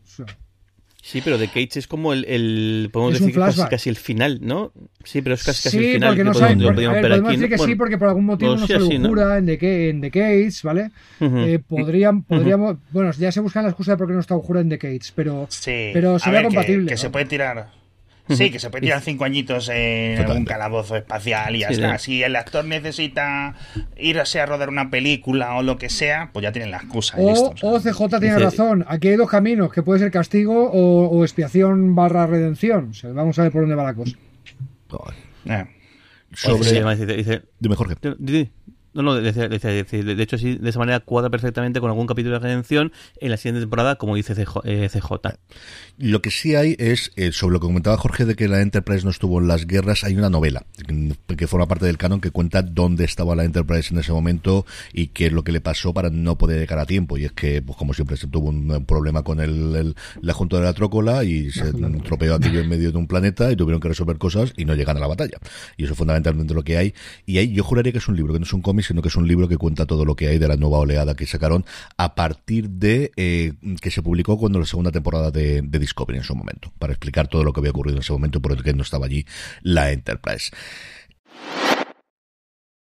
[1.05, 3.71] Sí, pero The Cage es como el, el podemos Es un decir que casi, flashback.
[3.71, 4.71] casi el final, ¿no?
[5.03, 6.09] Sí, pero es casi, casi sí, el final.
[6.11, 8.65] porque que no podemos- por- ver, aquí, decir que sí, porque por algún motivo no
[8.65, 10.91] sí, se locura en, The, en The Cage, ¿vale?
[11.19, 12.77] Eh, podrían, podríamos.
[12.91, 15.11] Bueno, ya se buscan la excusa de por qué no está Uhura en The Cage,
[15.13, 15.45] pero.
[15.49, 15.89] Sí.
[15.93, 16.85] Pero sería ver, que- compatible.
[16.87, 17.01] Que, ¿no?
[17.01, 17.69] se puede tirar.
[18.29, 21.97] Sí, que se puede tirar cinco añitos en algún calabozo espacial y ya Sí, está.
[21.97, 22.05] sí.
[22.05, 23.55] Si el actor necesita
[23.97, 27.21] irse a rodar una película o lo que sea, pues ya tienen la excusa.
[27.21, 27.53] y listo.
[27.63, 28.85] O, o CJ tiene Dice- razón.
[28.87, 32.91] Aquí hay dos caminos, que puede ser castigo o, o expiación barra redención.
[32.91, 34.15] O sea, vamos a ver por dónde va la cosa.
[35.45, 35.65] Eh.
[36.33, 36.81] Sobre...
[36.95, 37.95] Dice, dice- Dime, Jorge.
[38.01, 38.51] Di- di-
[38.93, 42.05] No, no, decía- decía- decía- de hecho, sí, de esa manera cuadra perfectamente con algún
[42.07, 44.61] capítulo de redención en la siguiente temporada, como dice CJ.
[44.65, 45.35] eh, CJ.
[45.97, 49.03] Lo que sí hay es, eh, sobre lo que comentaba Jorge de que la Enterprise
[49.03, 52.31] no estuvo en las guerras, hay una novela que, que forma parte del canon que
[52.31, 55.93] cuenta dónde estaba la Enterprise en ese momento y qué es lo que le pasó
[55.93, 57.17] para no poder llegar a tiempo.
[57.17, 60.33] Y es que, pues como siempre, se tuvo un, un problema con el, el- la
[60.33, 61.71] Junta de la Trócola y se
[62.03, 64.97] tropeó aquello en medio de un planeta y tuvieron que resolver cosas y no llegan
[64.97, 65.37] a la batalla.
[65.77, 66.93] Y eso es fundamentalmente lo que hay.
[67.25, 69.07] Y ahí yo juraría que es un libro, que no es un cómic, sino que
[69.07, 71.65] es un libro que cuenta todo lo que hay de la nueva oleada que sacaron
[71.97, 76.23] a partir de eh, que se publicó cuando la segunda temporada de, de Discovery en
[76.23, 78.73] su momento, para explicar todo lo que había ocurrido en ese momento por el que
[78.73, 79.25] no estaba allí
[79.61, 80.51] la Enterprise.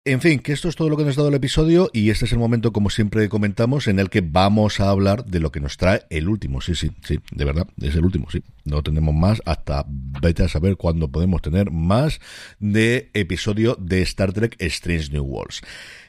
[0.07, 2.27] En fin, que esto es todo lo que nos ha dado el episodio y este
[2.27, 5.61] es el momento, como siempre comentamos, en el que vamos a hablar de lo que
[5.61, 6.61] nos trae el último.
[6.61, 8.43] Sí, sí, sí, de verdad, es el último, sí.
[8.65, 12.21] No tenemos más hasta vete a saber cuándo podemos tener más
[12.59, 15.63] de episodio de Star Trek Strange New Worlds.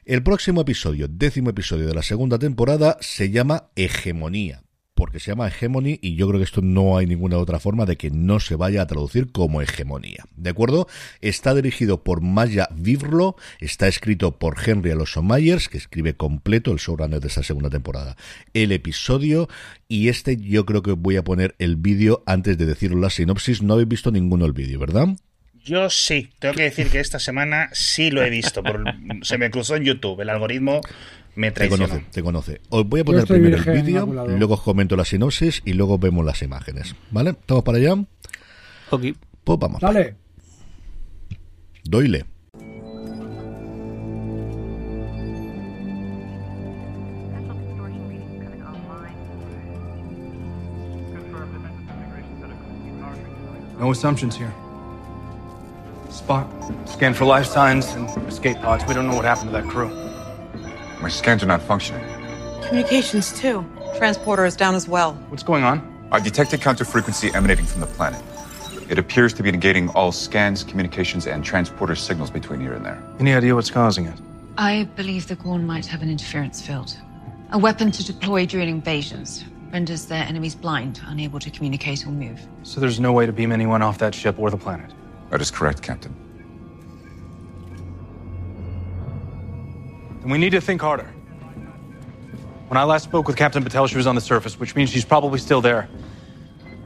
[0.03, 4.64] El próximo episodio, décimo episodio de la segunda temporada, se llama Hegemonía
[4.95, 7.97] porque se llama Hegemony y yo creo que esto no hay ninguna otra forma de
[7.97, 10.23] que no se vaya a traducir como hegemonía.
[10.35, 10.87] ¿De acuerdo?
[11.21, 16.79] Está dirigido por Maya Vivlo, está escrito por Henry Alonso Myers, que escribe completo el
[16.79, 18.15] showrunner de esta segunda temporada,
[18.53, 19.49] el episodio
[19.89, 23.61] y este yo creo que voy a poner el vídeo antes de decir la sinopsis.
[23.61, 25.09] No habéis visto ninguno el vídeo, ¿verdad?
[25.65, 28.61] Yo sí, tengo que decir que esta semana sí lo he visto.
[29.23, 30.81] se me cruzó en YouTube, el algoritmo
[31.35, 31.87] me Te traicionó.
[31.87, 32.61] conoce, te conoce.
[32.69, 36.25] Os voy a poner primero el vídeo, luego os comento la sinopsis y luego vemos
[36.25, 36.95] las imágenes.
[37.11, 37.31] ¿Vale?
[37.31, 37.93] ¿Estamos para allá?
[38.91, 39.03] Ok.
[39.43, 39.81] Pues vamos.
[39.81, 40.15] Dale.
[41.83, 42.25] Doyle.
[53.79, 54.53] No assumptions here.
[56.09, 56.47] Spot.
[56.87, 58.85] Scan for life signs and escape pods.
[58.87, 59.89] We don't know what happened to that crew.
[61.05, 62.03] My scans are not functioning.
[62.63, 63.63] Communications, too.
[63.95, 65.13] Transporter is down as well.
[65.29, 66.07] What's going on?
[66.11, 68.23] I detected counter frequency emanating from the planet.
[68.89, 73.03] It appears to be negating all scans, communications, and transporter signals between here and there.
[73.19, 74.19] Any idea what's causing it?
[74.57, 76.97] I believe the Gorn might have an interference field.
[77.51, 79.45] A weapon to deploy during invasions.
[79.71, 82.39] Renders their enemies blind, unable to communicate or move.
[82.63, 84.91] So there's no way to beam anyone off that ship or the planet.
[85.29, 86.15] That is correct, Captain.
[90.25, 91.03] Then we need to think harder.
[92.67, 95.05] When I last spoke with Captain Patel, she was on the surface, which means she's
[95.05, 95.87] probably still there.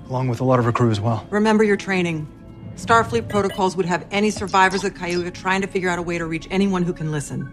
[0.10, 1.26] Along with a lot of her crew as well.
[1.30, 2.28] Remember your training.
[2.76, 6.26] Starfleet protocols would have any survivors of Cayuga trying to figure out a way to
[6.26, 7.46] reach anyone who can listen.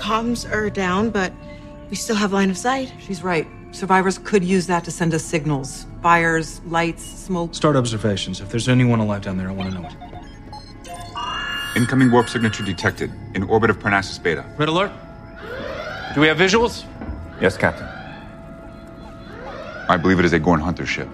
[0.00, 1.30] Comms are down, but
[1.90, 2.90] we still have line of sight.
[3.00, 3.46] She's right.
[3.72, 7.54] Survivors could use that to send us signals fires, lights, smoke.
[7.54, 8.40] Start observations.
[8.40, 10.11] If there's anyone alive down there, I want to know it.
[11.74, 14.44] Incoming warp signature detected in orbit of Parnassus Beta.
[14.58, 14.92] Red alert?
[16.14, 16.84] Do we have visuals?
[17.40, 17.86] Yes, Captain.
[19.88, 21.08] I believe it is a Gorn Hunter ship.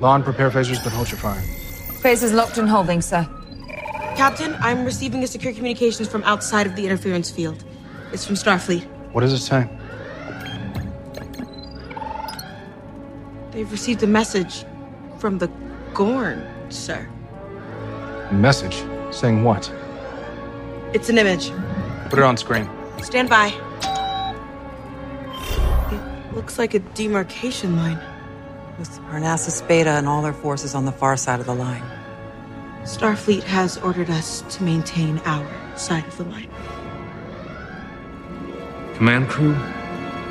[0.00, 1.40] Lon, prepare phasers, but hold your fire.
[2.00, 3.28] Phasers locked and holding, sir.
[4.16, 7.62] Captain, I'm receiving a secure communications from outside of the interference field.
[8.12, 8.84] It's from Starfleet.
[9.12, 9.68] What does it say?
[13.62, 14.64] They've received a message
[15.18, 15.46] from the
[15.94, 17.08] Gorn, sir.
[18.32, 18.82] Message
[19.14, 19.72] saying what?
[20.92, 21.52] It's an image.
[22.10, 22.68] Put it on screen.
[23.02, 23.54] Stand by.
[25.92, 28.00] It looks like a demarcation line.
[28.80, 31.84] With Parnassus Beta and all their forces on the far side of the line.
[32.82, 36.50] Starfleet has ordered us to maintain our side of the line.
[38.96, 39.54] Command crew,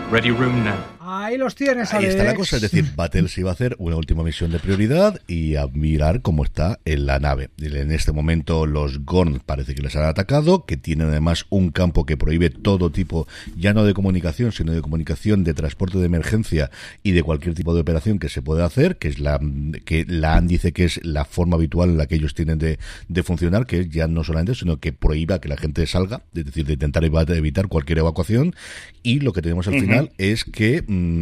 [0.09, 0.90] ready room now.
[1.31, 4.21] Ahí los tienes, Ahí está la cosa, es decir, Battles iba a hacer una última
[4.21, 7.49] misión de prioridad y a mirar cómo está en la nave.
[7.61, 12.05] En este momento los Gorn parece que les han atacado, que tienen además un campo
[12.05, 16.69] que prohíbe todo tipo, ya no de comunicación, sino de comunicación, de transporte de emergencia
[17.01, 19.39] y de cualquier tipo de operación que se pueda hacer, que es la
[19.85, 22.77] que la AN dice que es la forma habitual en la que ellos tienen de,
[23.07, 26.43] de funcionar, que es ya no solamente, sino que prohíba que la gente salga, es
[26.45, 28.53] decir, de intentar eva- evitar cualquier evacuación.
[29.01, 31.20] Y lo que tenemos al final es que mm,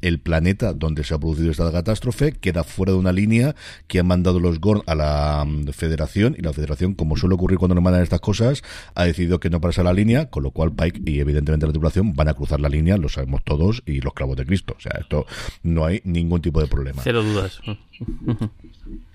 [0.00, 3.54] el planeta donde se ha producido esta catástrofe queda fuera de una línea
[3.86, 7.58] que han mandado los Gorn a la mm, Federación y la Federación, como suele ocurrir
[7.58, 8.62] cuando nos mandan estas cosas,
[8.94, 12.14] ha decidido que no pasa la línea, con lo cual Pike y evidentemente la tripulación
[12.14, 14.74] van a cruzar la línea, lo sabemos todos, y los clavos de Cristo.
[14.76, 15.26] O sea, esto
[15.62, 17.02] no hay ningún tipo de problema.
[17.02, 17.60] Cero dudas.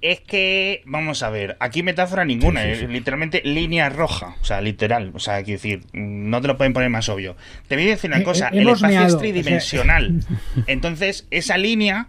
[0.00, 2.84] Es que, vamos a ver, aquí metáfora ninguna, Sí, sí, sí.
[2.84, 6.72] es literalmente línea roja, o sea, literal, o sea, quiero decir, no te lo pueden
[6.72, 7.36] poner más obvio.
[7.66, 10.20] Te voy a decir una Eh, cosa, eh, el espacio meado, es o sea- tridimensional,
[10.68, 12.08] entonces esa línea,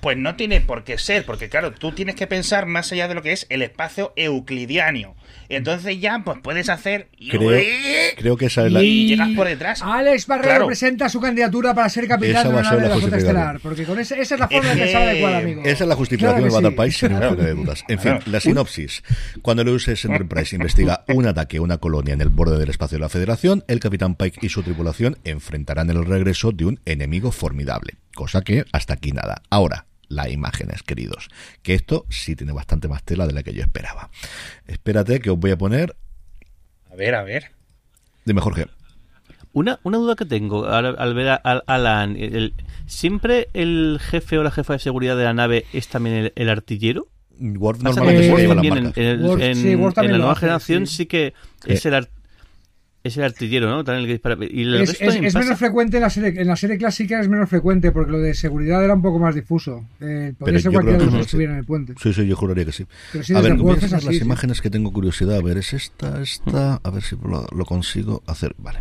[0.00, 3.14] pues no tiene por qué ser, porque claro, tú tienes que pensar más allá de
[3.14, 5.16] lo que es el espacio euclidiano,
[5.48, 7.08] entonces ya, pues puedes hacer...
[7.30, 7.60] Creo,
[8.16, 8.82] creo que esa es la...
[8.82, 9.82] Y llegas por detrás.
[9.82, 10.66] Alex Barrero Claro.
[10.66, 13.28] presenta su candidatura para ser capitán Esa de va a una de la justificación.
[13.28, 13.60] estelar.
[13.60, 15.62] Porque con ese- esa es la forma Es en que que- se adecuada, amigo.
[15.64, 16.76] Esa es la justificación Claro que del sí.
[16.76, 17.42] Battle Pike, sin ningún Claro.
[17.44, 17.84] de dudas.
[17.88, 18.24] En fin, Claro.
[18.32, 19.02] la sinopsis.
[19.42, 22.96] Cuando el USS Enterprise investiga un ataque a una colonia en el borde del espacio
[22.98, 27.32] de la Federación, el Capitán Pike y su tripulación enfrentarán el regreso de un enemigo
[27.32, 27.94] formidable.
[28.14, 29.42] Cosa que hasta aquí nada.
[29.50, 31.28] Ahora, las imágenes, queridos.
[31.62, 34.10] Que esto sí tiene bastante más tela de la que yo esperaba.
[34.66, 35.94] Espérate que os voy a poner
[36.90, 37.50] A ver, a ver.
[38.24, 38.66] Dime, Jorge.
[39.52, 42.54] Una, una duda que tengo al, al ver a, a- Alan, el-
[42.86, 46.48] ¿siempre el jefe o la jefa de seguridad de la nave es también el, el
[46.50, 47.08] artillero?
[47.38, 48.96] Normalmente se lleva marcas.
[48.96, 50.96] en, en el- Worf- en- sí, Worf en también la nueva hace, generación sí.
[50.96, 51.34] sí, que
[51.64, 51.72] Sí.
[51.72, 51.94] es el
[53.04, 53.84] es el artillero, ¿no?
[53.84, 54.36] También el que dispara.
[54.50, 57.20] Y el Es, resto es- es menos frecuente en la serie en la serie clásica
[57.20, 60.72] es menos frecuente porque lo de seguridad era un poco más difuso eh, podría ser
[60.72, 62.72] cualquiera de que los que no, estuviera en el puente Sí, sí, yo juraría que
[62.72, 62.86] sí.
[63.12, 64.22] Pero sí, a ver, voy a hacer así, las sí.
[64.24, 65.36] imágenes que tengo curiosidad.
[65.36, 66.80] A ver, es esta, esta.
[66.82, 68.54] A ver si lo, lo consigo hacer.
[68.58, 68.80] Vale.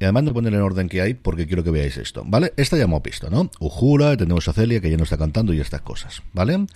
[0.00, 2.24] Y además de poner en orden que hay, porque quiero que veáis esto.
[2.26, 2.52] ¿Vale?
[2.56, 3.48] Esta ya hemos visto, ¿no?
[3.60, 6.22] Ujura, tenemos a Celia que ya no está cantando y estas cosas.
[6.32, 6.66] ¿Vale?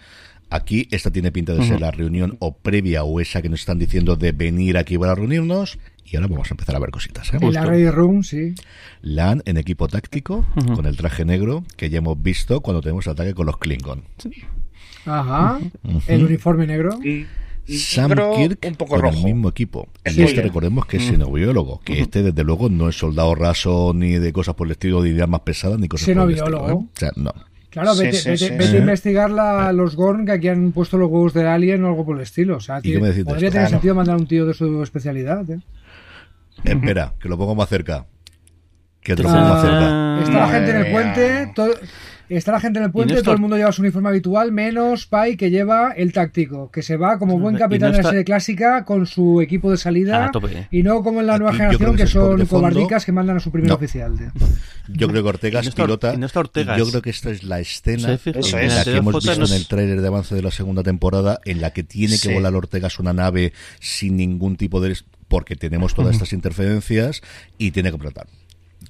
[0.49, 3.81] Aquí esta tiene pinta de ser la reunión o previa o esa que nos están
[3.81, 5.77] diciendo de venir aquí para reunirnos.
[6.09, 7.33] Y ahora vamos a empezar a ver cositas.
[7.35, 7.39] ¿eh?
[7.51, 8.55] la Ready Room sí
[9.03, 10.45] Lan en equipo táctico,
[10.75, 14.05] con el traje negro que ya hemos visto cuando tenemos el ataque con los Klingon.
[15.05, 16.01] ajá Ujú.
[16.09, 16.99] el uniforme negro
[17.69, 19.19] Sam Negro, Kirk un poco con rojo.
[19.19, 19.89] el mismo equipo.
[20.05, 20.23] Y Sí.
[20.23, 24.33] este recordemos que es xenobiólogo, que este desde luego no es soldado raso ni de
[24.33, 26.47] cosas por el estilo, de ideas más pesadas ni cosas por el estilo.
[26.47, 26.81] Xenobiólogo.
[26.83, 26.85] ¿eh?
[26.95, 27.33] O sea, no.
[27.71, 28.77] Claro, Sí, vete, sí, vete- sí, vete sí.
[28.77, 32.07] a investigar la- los Gorn que aquí han puesto los huevos del alien o algo
[32.07, 32.57] por el estilo.
[32.57, 33.35] O sea, ¿Y tiene- de podría esto?
[33.39, 33.69] tener Claro.
[33.69, 35.51] sentido mandar a un tío de su especialidad.
[35.51, 35.59] ¿eh?
[36.67, 38.07] Espera, que lo pongo más cerca.
[39.01, 39.33] Que te lo Ah.
[39.33, 39.89] pongo más cerca.
[39.89, 41.75] Ah, está la gente en el puente, todo-
[42.29, 44.51] está la gente en el puente, no está- todo el mundo lleva su uniforme habitual,
[44.51, 48.09] menos Pai que lleva el táctico, que se va como buen capitán no de la
[48.09, 50.67] serie clásica con su equipo de salida A tope.
[50.73, 52.47] y no como en la nueva Aquí yo generación que son fondo.
[52.49, 53.77] cobardicas que mandan a su primer No.
[53.77, 54.17] oficial.
[54.19, 54.33] tío.
[54.89, 56.15] Yo creo que Ortega es pilota.
[56.35, 56.79] Ortegas.
[56.79, 58.27] Yo creo que esta es la escena en es.
[58.77, 61.61] la que la hemos visto en el tráiler de avance de la segunda temporada, en
[61.61, 62.33] la que tiene que Sí.
[62.35, 64.97] volar Ortegas una nave sin ningún tipo de...
[65.29, 67.23] porque tenemos todas estas interferencias
[67.59, 68.27] y tiene que explotar.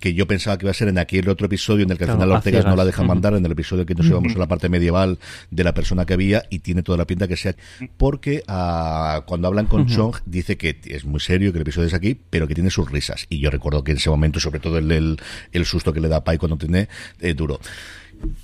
[0.00, 2.08] Que yo pensaba que iba a ser en aquel otro episodio en el que al
[2.08, 3.14] Claro, final a Ortegas no la dejan Ujú.
[3.14, 5.18] mandar, en el episodio que nos íbamos a la parte medieval
[5.50, 7.54] de la persona que había y tiene toda la pinta que sea.
[7.96, 11.94] Porque ah, cuando hablan con Chong dice que es muy serio, que el episodio es
[11.94, 13.24] aquí, pero que tiene sus risas.
[13.30, 15.18] Y yo recuerdo que en ese momento, sobre todo el, el,
[15.52, 16.88] el susto que le da a Pai cuando tiene
[17.20, 17.58] eh, duro.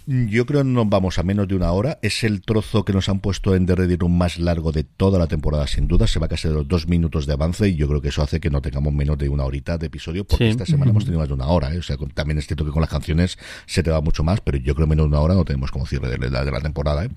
[0.07, 1.99] Yo creo que nos vamos a menos de una hora.
[2.03, 5.27] Es el trozo que nos han puesto en The Room más largo de toda la
[5.27, 6.07] temporada, sin duda.
[6.07, 8.41] Se va casi de los dos minutos de avance y yo creo que eso hace
[8.41, 10.51] que no tengamos menos de una horita de episodio porque Sí.
[10.51, 11.73] esta semana hemos tenido más de una hora.
[11.75, 11.79] ¿eh?
[11.79, 14.41] O sea, con- también es cierto que con las canciones se te va mucho más,
[14.41, 16.51] pero yo creo que menos de una hora no tenemos como cierre de la, de
[16.51, 17.05] la temporada.
[17.05, 17.11] ¿eh?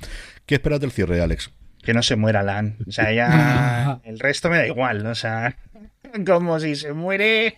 [0.46, 1.50] ¿Qué esperas del cierre, Alex?
[1.86, 2.76] Que no se muera Lan.
[2.88, 4.00] O sea, ya.
[4.04, 5.12] El resto me da igual, ¿no?
[5.12, 5.56] O sea.
[6.26, 7.58] Como si se muere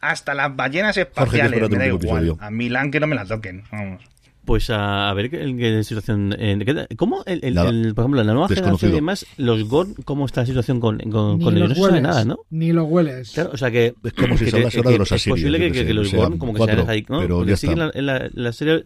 [0.00, 1.52] hasta las ballenas espaciales.
[1.52, 2.24] espérate me da igual.
[2.24, 2.38] episodio.
[2.40, 3.62] A Milán que no me la toquen.
[3.70, 4.02] Vamos.
[4.46, 6.34] Pues a, a ver qué, qué situación.
[6.38, 6.64] en-
[6.96, 7.22] ¿Cómo?
[7.26, 7.68] El, el- Nada.
[7.68, 10.80] el- por ejemplo, en la nueva generación y demás, los Gorn, ¿cómo está la situación
[10.80, 11.68] con, con, Ni con ellos?
[11.68, 12.38] los No se sabe hueles, nada, ¿no?
[12.48, 13.32] Ni los hueles.
[13.32, 13.92] Claro, o sea que.
[14.02, 16.38] Es como si que hablas te- ahora de los Es posible asirios, que, los Gorn
[16.38, 17.20] como que cuatro, se ahí, ¿no?
[17.20, 17.76] pero Porque ya está.
[17.76, 18.84] la, en la, en la serie.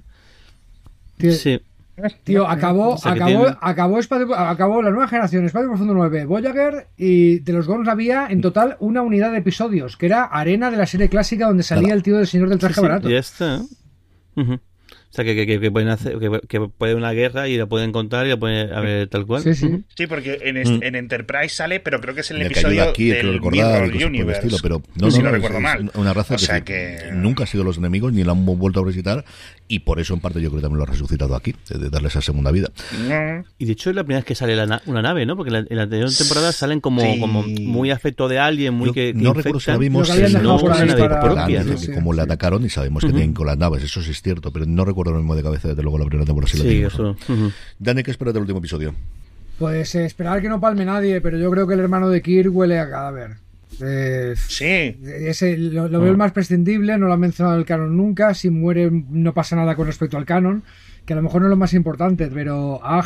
[1.20, 1.61] Sí.
[2.24, 7.53] Tío, acabó, acabó, acabó, espacio, acabó la nueva generación, Espacio Profundo 9, Voyager, y de
[7.53, 11.09] los Gorns había en total una unidad de episodios, que era Arena de la serie
[11.11, 11.95] clásica donde salía Nada.
[11.95, 13.11] el tío del señor del traje Sí, sí, barato.
[13.11, 13.61] ya está.
[14.36, 14.55] Ujú.
[14.55, 17.93] O sea, que, que, que pueden hacer, que, que puede una guerra y la pueden
[17.93, 19.43] contar y la pueden a ver tal cual.
[19.43, 19.84] Sí, sí.
[19.95, 20.82] Sí, porque en, est- Mm.
[20.84, 24.40] en Enterprise sale, pero creo que es el Le episodio aquí, del quiero recordar, Universe.
[24.47, 25.90] estilo, pero no, si no, no no, recuerdo es, mal.
[25.93, 28.32] es una raza O que, sea sí, que- nunca ha sido los enemigos ni la
[28.32, 29.22] han vuelto a visitar
[29.75, 32.09] y por eso en parte yo creo que también lo ha resucitado aquí, de darle
[32.09, 32.68] esa segunda vida.
[33.59, 35.35] Y de hecho es la primera vez que sale la na- una nave, ¿no?
[35.37, 37.18] Porque en la, en la anterior temporada salen como, Sí.
[37.20, 39.81] como muy afecto de alguien, muy Yo que, que no recuerdo si la infectan.
[39.81, 41.79] vimos los- por ahí una nave para- propia, ¿no?
[41.79, 42.16] Sí, cómo sí.
[42.16, 43.16] le atacaron y sabemos que Ujú.
[43.16, 45.68] tienen con las naves, eso sí es cierto, pero no recuerdo lo mismo de cabeza
[45.68, 46.53] desde luego la primera temporada.
[46.53, 47.03] si la Sí, eso.
[47.03, 47.11] ¿no?
[47.12, 47.53] ujú.
[47.79, 48.95] Dani, ¿qué esperas del último episodio?
[49.59, 52.55] Pues eh, esperar que no palme nadie, pero yo creo que el hermano de Kirk
[52.55, 53.37] huele a cadáver.
[53.81, 57.97] Eh, Sí, ese, lo, lo veo el más prescindible, no lo han mencionado el canon
[57.97, 58.35] nunca.
[58.35, 60.62] Si muere, no pasa nada con respecto al canon,
[61.07, 63.05] que a lo mejor no es lo más importante, pero ah,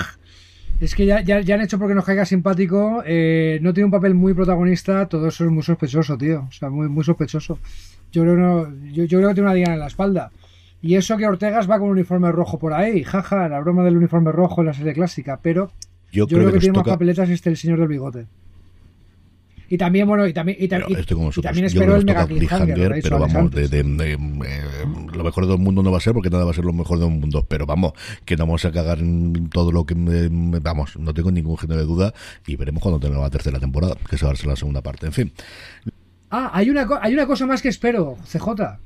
[0.80, 3.02] es que ya, ya, ya han hecho porque nos caiga simpático.
[3.06, 6.46] eh, no tiene un papel muy protagonista, todo eso es muy sospechoso, tío.
[6.48, 7.58] O sea, muy, muy sospechoso.
[8.12, 10.30] Yo creo, no, yo, yo creo que tiene una diana en la espalda.
[10.82, 13.96] Y eso que Ortegas va con un uniforme rojo por ahí, jaja, la broma del
[13.96, 15.72] uniforme rojo en la serie clásica, pero
[16.12, 18.26] Yo, yo creo que, tiene toca- más papeletas este el señor del bigote.
[19.68, 20.94] Y también, bueno, y también, y, Pero y-
[21.40, 25.58] y también espero el mega cliffhanger, pero vamos, de, de- de- eh, lo mejor del
[25.58, 27.66] mundo no va a ser porque nada va a ser lo mejor del mundo, pero
[27.66, 27.92] vamos,
[28.24, 31.80] que no vamos a cagar en todo lo que, eh, vamos, no tengo ningún género
[31.80, 32.14] de duda
[32.46, 35.06] y veremos cuando tenga la tercera temporada, que se va a ser la segunda parte.
[35.06, 35.32] En fin,
[36.30, 38.78] Ah, hay una, hay una cosa más que espero, CJ.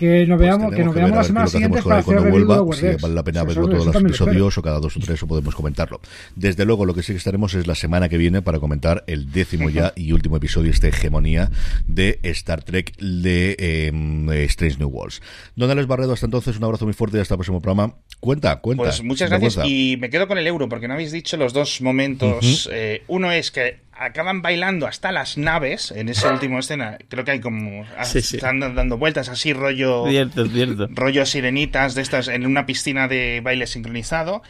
[0.00, 2.22] Que nos pues veamos, que nos veamos a la semana que siguiente para hacer cuando
[2.24, 5.22] de vuelva, si vale la pena verlo todos los episodios o cada dos o tres
[5.22, 6.00] o podemos comentarlo.
[6.34, 9.30] Desde luego, lo que sí que estaremos es la semana que viene para comentar el
[9.30, 11.50] décimo ya y último episodio, esta hegemonía
[11.86, 15.20] de Star Trek de eh, Strange New Worlds.
[15.54, 17.94] Don Alex Barredo, hasta entonces, un abrazo muy fuerte y hasta el próximo programa.
[18.20, 18.84] Cuenta, cuenta.
[18.84, 19.70] Pues muchas gracias cuenta.
[19.70, 22.70] y me quedo con el euro porque no habéis dicho los dos momentos.
[22.72, 26.98] Eh, uno es que acaban bailando hasta las naves en esa última escena.
[27.08, 28.36] Creo que hay como Sí, sí.
[28.36, 30.88] están dando vueltas así rollo Cierto, cierto.
[30.90, 34.42] rollo sirenitas de estas en una piscina de baile sincronizado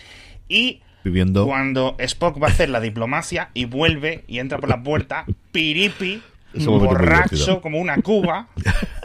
[0.48, 1.46] y Viviendo.
[1.46, 6.22] cuando Spock va a hacer la diplomacia y vuelve y entra por la puerta, piripi,
[6.55, 8.48] borracho como una cuba,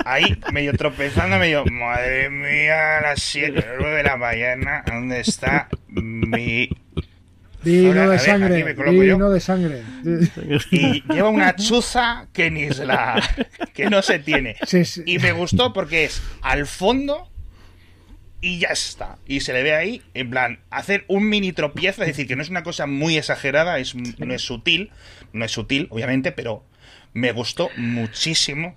[0.05, 5.69] ahí medio tropezando, medio, madre mía, a las siete, nueve de la mañana, ¿dónde está
[5.87, 6.69] mi...?
[7.65, 8.91] Vino Ahora, de ver, sangre, yo.
[8.91, 9.81] vino de sangre.
[10.71, 13.21] Y lleva una chuza que ni se la...
[13.73, 14.55] que no se tiene.
[14.67, 15.01] Sí, sí.
[15.05, 17.29] Y me gustó porque es al fondo
[18.41, 19.17] y ya está.
[19.25, 22.43] Y se le ve ahí, en plan, hacer un mini tropiezo, es decir, que no
[22.43, 24.91] es una cosa muy exagerada, es, no es sutil,
[25.33, 26.63] no es sutil, obviamente, pero
[27.13, 28.75] me gustó muchísimo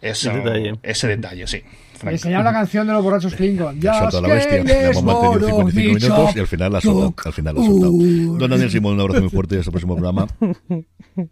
[0.00, 0.72] eso, El detalle.
[0.84, 1.64] ese detalle, sí.
[1.98, 2.12] Frank.
[2.14, 3.80] Enseñar la canción de los borrachos Klingon.
[3.80, 4.64] Ya la bestia.
[4.64, 7.14] La hemos mantenido 55 minutos y al final la ha soltado.
[7.24, 7.92] Al final la ha soltado.
[7.92, 10.26] Don Daniel Simón, un abrazo muy fuerte y hasta el próximo programa.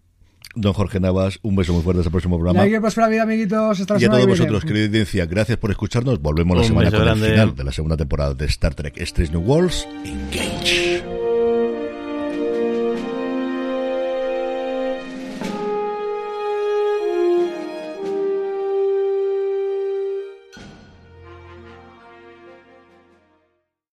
[0.59, 2.61] Don Jorge Navas, un beso muy fuerte hasta el próximo programa.
[2.65, 3.81] Like por la vida, amiguitos.
[3.81, 6.21] Hasta la Y a semana todos que vosotros, querida audiencia, gracias por escucharnos.
[6.23, 7.27] Volvemos la Un semana beso con grande.
[7.27, 9.87] el final de la segunda temporada de Star Trek Strange New Worlds.
[10.05, 11.16] Engage.